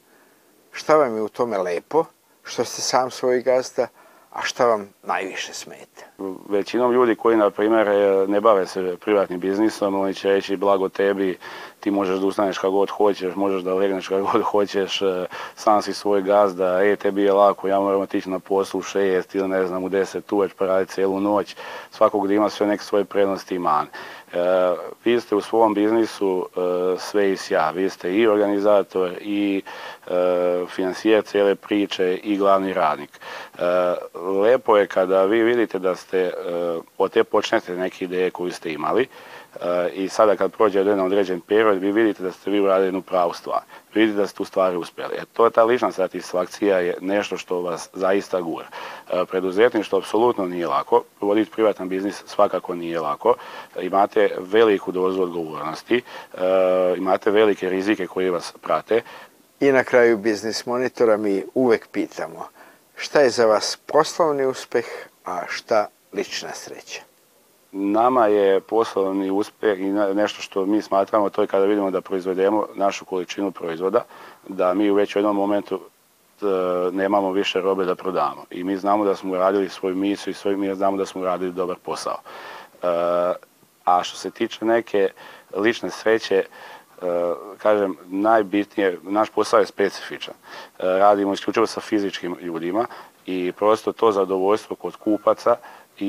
Šta 0.72 0.96
vam 0.96 1.16
je 1.16 1.22
u 1.22 1.30
tome 1.30 1.58
lepo? 1.58 2.06
Što 2.44 2.66
ste 2.66 2.82
sam 2.82 3.12
svoj 3.12 3.42
gazda? 3.42 3.88
A 4.32 4.42
šta 4.42 4.66
vam 4.66 4.90
najviše 5.04 5.54
smeta? 5.54 6.06
Većinom 6.50 6.94
ljudi 6.94 7.16
koji, 7.16 7.38
na 7.38 7.50
primjer, 7.50 7.88
ne 8.30 8.42
bave 8.42 8.68
se 8.68 8.98
privatnim 8.98 9.40
biznisom, 9.40 9.96
oni 9.96 10.14
će 10.14 10.30
reći 10.30 10.58
blago 10.58 10.90
tebi, 10.90 11.38
ti 11.82 11.92
možeš 11.92 12.20
da 12.20 12.26
ustaneš 12.26 12.58
kako 12.58 12.72
god 12.72 12.90
hoćeš, 12.90 13.36
možeš 13.36 13.62
da 13.62 13.74
legneš 13.74 14.08
kako 14.08 14.30
god 14.34 14.42
hoćeš, 14.42 15.02
e, 15.02 15.26
sam 15.56 15.82
si 15.82 15.94
svoj 15.94 16.22
gazda, 16.22 16.84
e, 16.84 16.96
tebi 16.96 17.24
je 17.24 17.34
lako, 17.34 17.68
ja 17.68 17.80
moram 17.80 18.02
otići 18.02 18.30
na 18.30 18.40
poslu 18.40 18.80
u 18.80 18.84
šest 18.84 19.36
ili 19.36 19.48
ne 19.48 19.68
znam 19.68 19.84
u 19.84 19.90
deset 19.90 20.32
uveć 20.32 20.54
pa 20.54 20.66
raditi 20.66 20.94
cijelu 20.94 21.20
noć. 21.20 21.56
Svakog 21.92 22.28
da 22.28 22.34
ima 22.34 22.50
sve 22.50 22.68
neke 22.68 22.84
svoje 22.84 23.06
prednosti 23.06 23.56
i 23.56 23.60
mane. 23.60 23.88
E, 24.34 24.38
vi 25.06 25.20
ste 25.20 25.36
u 25.36 25.42
svom 25.42 25.74
biznisu 25.74 26.48
e, 26.56 27.00
sve 27.00 27.32
i 27.32 27.38
sja. 27.38 27.70
Vi 27.70 27.90
ste 27.90 28.14
i 28.14 28.28
organizator 28.28 29.12
i 29.22 29.62
e, 30.08 30.12
financijer 30.68 31.24
cijele 31.24 31.56
priče 31.56 32.16
i 32.24 32.38
glavni 32.38 32.74
radnik. 32.74 33.10
E, 33.60 33.64
lepo 34.42 34.78
je 34.78 34.88
kada 34.88 35.24
vi 35.24 35.44
vidite 35.44 35.80
da 35.80 35.96
ste 35.96 36.20
e, 36.20 36.32
od 36.98 37.12
te 37.12 37.24
počnete 37.24 37.76
neke 37.76 38.06
ideje 38.06 38.32
koju 38.32 38.52
ste 38.52 38.74
imali, 38.74 39.08
i 39.94 40.10
sada 40.10 40.36
kad 40.36 40.52
prođe 40.52 40.80
jedan 40.80 41.00
određen 41.00 41.42
period, 41.42 41.78
vi 41.78 41.92
vidite 41.92 42.24
da 42.24 42.32
ste 42.32 42.52
vi 42.52 42.60
uradili 42.60 42.88
jednu 42.88 43.02
pravu 43.02 43.34
stvar. 43.34 43.60
Vidite 43.94 44.18
da 44.18 44.28
ste 44.28 44.44
u 44.44 44.46
stvari 44.46 44.78
uspjeli. 44.78 45.16
E, 45.16 45.22
to 45.34 45.46
je 45.46 45.52
ta 45.52 45.64
lična 45.64 45.92
satisfakcija 45.92 46.80
je 46.80 46.98
nešto 47.02 47.38
što 47.38 47.62
vas 47.62 47.90
zaista 47.94 48.42
gura. 48.42 48.68
E, 49.12 49.26
preduzetništvo 49.26 50.00
apsolutno 50.00 50.48
nije 50.48 50.68
lako. 50.68 51.04
Voditi 51.22 51.52
privatan 51.52 51.90
biznis 51.90 52.24
svakako 52.26 52.76
nije 52.76 53.00
lako. 53.00 53.36
Imate 53.80 54.36
veliku 54.40 54.92
dozu 54.92 55.22
odgovornosti, 55.22 56.02
e, 56.34 56.40
imate 56.98 57.32
velike 57.32 57.70
rizike 57.70 58.08
koji 58.08 58.30
vas 58.30 58.54
prate. 58.62 59.02
I 59.60 59.72
na 59.72 59.84
kraju 59.84 60.18
biznis 60.18 60.66
monitora 60.66 61.18
mi 61.18 61.44
uvek 61.54 61.88
pitamo 61.88 62.48
šta 62.96 63.22
je 63.22 63.30
za 63.30 63.46
vas 63.46 63.78
poslovni 63.86 64.46
uspeh, 64.46 64.86
a 65.26 65.42
šta 65.50 65.88
lična 66.14 66.54
sreća? 66.54 67.11
Nama 67.72 68.28
je 68.28 68.60
poslovni 68.60 69.32
uspjeh 69.32 69.80
i 69.80 69.92
nešto 69.92 70.42
što 70.42 70.66
mi 70.66 70.82
smatramo, 70.82 71.30
to 71.30 71.42
je 71.42 71.48
kada 71.48 71.66
vidimo 71.66 71.92
da 71.92 72.02
proizvedemo 72.02 72.68
našu 72.76 73.06
količinu 73.06 73.52
proizvoda, 73.52 74.04
da 74.48 74.74
mi 74.74 74.92
u 74.92 74.96
već 74.96 75.16
jednom 75.16 75.36
momentu 75.36 75.80
e, 76.42 76.46
nemamo 76.92 77.32
više 77.32 77.62
robe 77.62 77.86
da 77.86 77.96
prodamo. 77.96 78.46
I 78.50 78.64
mi 78.64 78.78
znamo 78.78 79.06
da 79.06 79.16
smo 79.16 79.36
radili 79.36 79.70
svoju 79.70 79.96
misiju 79.96 80.32
i 80.32 80.34
svoj, 80.34 80.58
mi 80.58 80.76
znamo 80.76 80.98
da 80.98 81.06
smo 81.06 81.24
radili 81.24 81.52
dobar 81.52 81.78
posao. 81.84 82.18
E, 82.18 82.88
a 83.86 84.04
što 84.04 84.18
se 84.18 84.32
tiče 84.32 84.66
neke 84.66 85.10
lične 85.56 85.90
sreće, 85.90 86.36
e, 86.36 86.46
kažem, 87.58 87.98
najbitnije, 88.06 89.00
naš 89.04 89.30
posao 89.30 89.60
je 89.60 89.66
specifičan. 89.66 90.34
Radimo 90.80 91.34
isključivo 91.34 91.68
sa 91.68 91.82
fizičkim 91.82 92.36
ljudima 92.42 92.86
i 93.26 93.52
prosto 93.58 93.92
to 93.92 94.12
zadovoljstvo 94.12 94.76
kod 94.76 94.96
kupaca 94.96 95.56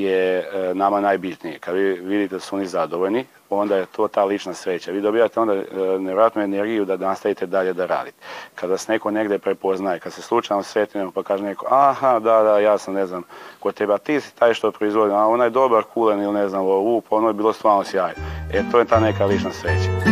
je 0.01 0.39
e, 0.39 0.75
nama 0.75 1.01
najbitnije. 1.01 1.59
Kad 1.59 1.75
vi 1.75 1.93
vidite 1.93 2.35
da 2.35 2.41
su 2.41 2.57
oni 2.57 2.67
zadovoljni, 2.67 3.25
onda 3.51 3.77
je 3.77 3.87
to 3.87 4.09
ta 4.09 4.25
lična 4.25 4.55
sreća. 4.55 4.91
Vi 4.91 5.01
dobijate 5.01 5.41
onda 5.41 5.55
e, 5.55 5.65
nevjerojatnu 5.99 6.43
energiju 6.43 6.85
da 6.85 6.97
nastavite 6.97 7.47
dalje 7.47 7.73
da 7.73 7.87
radite. 7.87 8.17
Kada 8.55 8.79
se 8.79 8.93
neko 8.93 9.11
negde 9.11 9.39
prepoznaje, 9.39 10.01
kad 10.01 10.13
se 10.13 10.23
slučajno 10.23 10.63
sretnemo 10.63 11.11
pa 11.11 11.23
kaže 11.23 11.45
neko, 11.45 11.67
aha, 11.71 12.19
da, 12.19 12.43
da, 12.43 12.59
ja 12.59 12.79
sam, 12.79 12.95
ne 12.95 13.07
znam, 13.07 13.23
kod 13.61 13.75
teba, 13.75 13.99
ti 13.99 14.21
si 14.21 14.35
taj 14.35 14.55
što 14.55 14.73
proizvodi, 14.73 15.13
a 15.13 15.27
onaj 15.27 15.51
dobar, 15.51 15.83
kulen 15.95 16.23
ili 16.23 16.33
ne 16.35 16.49
znam, 16.49 16.65
u, 16.67 17.03
pa 17.09 17.17
ono 17.17 17.29
je 17.29 17.35
bilo 17.35 17.53
stvarno 17.53 17.85
sjajno. 17.85 18.23
E, 18.53 18.63
to 18.71 18.79
je 18.79 18.85
ta 18.85 19.01
neka 19.01 19.25
lična 19.25 19.51
sreća. 19.53 20.12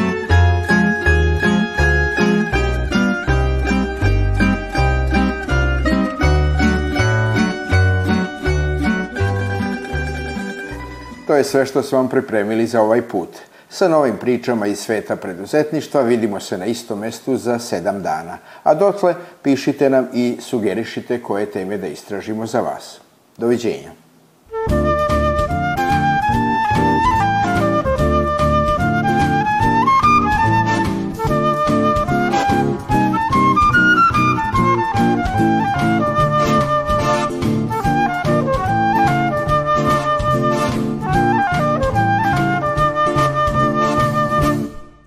To 11.31 11.37
je 11.37 11.45
sve 11.45 11.67
što 11.67 11.83
smo 11.83 11.99
vam 11.99 12.09
pripremili 12.09 12.67
za 12.67 12.83
ovaj 12.83 13.03
put. 13.03 13.29
Sa 13.69 13.89
novim 13.89 14.17
pričama 14.17 14.67
iz 14.67 14.79
sveta 14.79 15.17
preduzetništva 15.17 16.03
vidimo 16.03 16.41
se 16.41 16.59
na 16.59 16.67
istom 16.67 16.99
mestu 16.99 17.37
za 17.37 17.59
sedam 17.59 18.03
dana. 18.03 18.39
A 18.63 18.75
dotle 18.75 19.15
pišite 19.43 19.91
nam 19.91 20.09
i 20.15 20.37
sugerišite 20.41 21.23
koje 21.23 21.51
teme 21.51 21.79
da 21.79 21.87
istražimo 21.87 22.47
za 22.47 22.61
vas. 22.61 23.01
Doviđenja. 23.37 24.00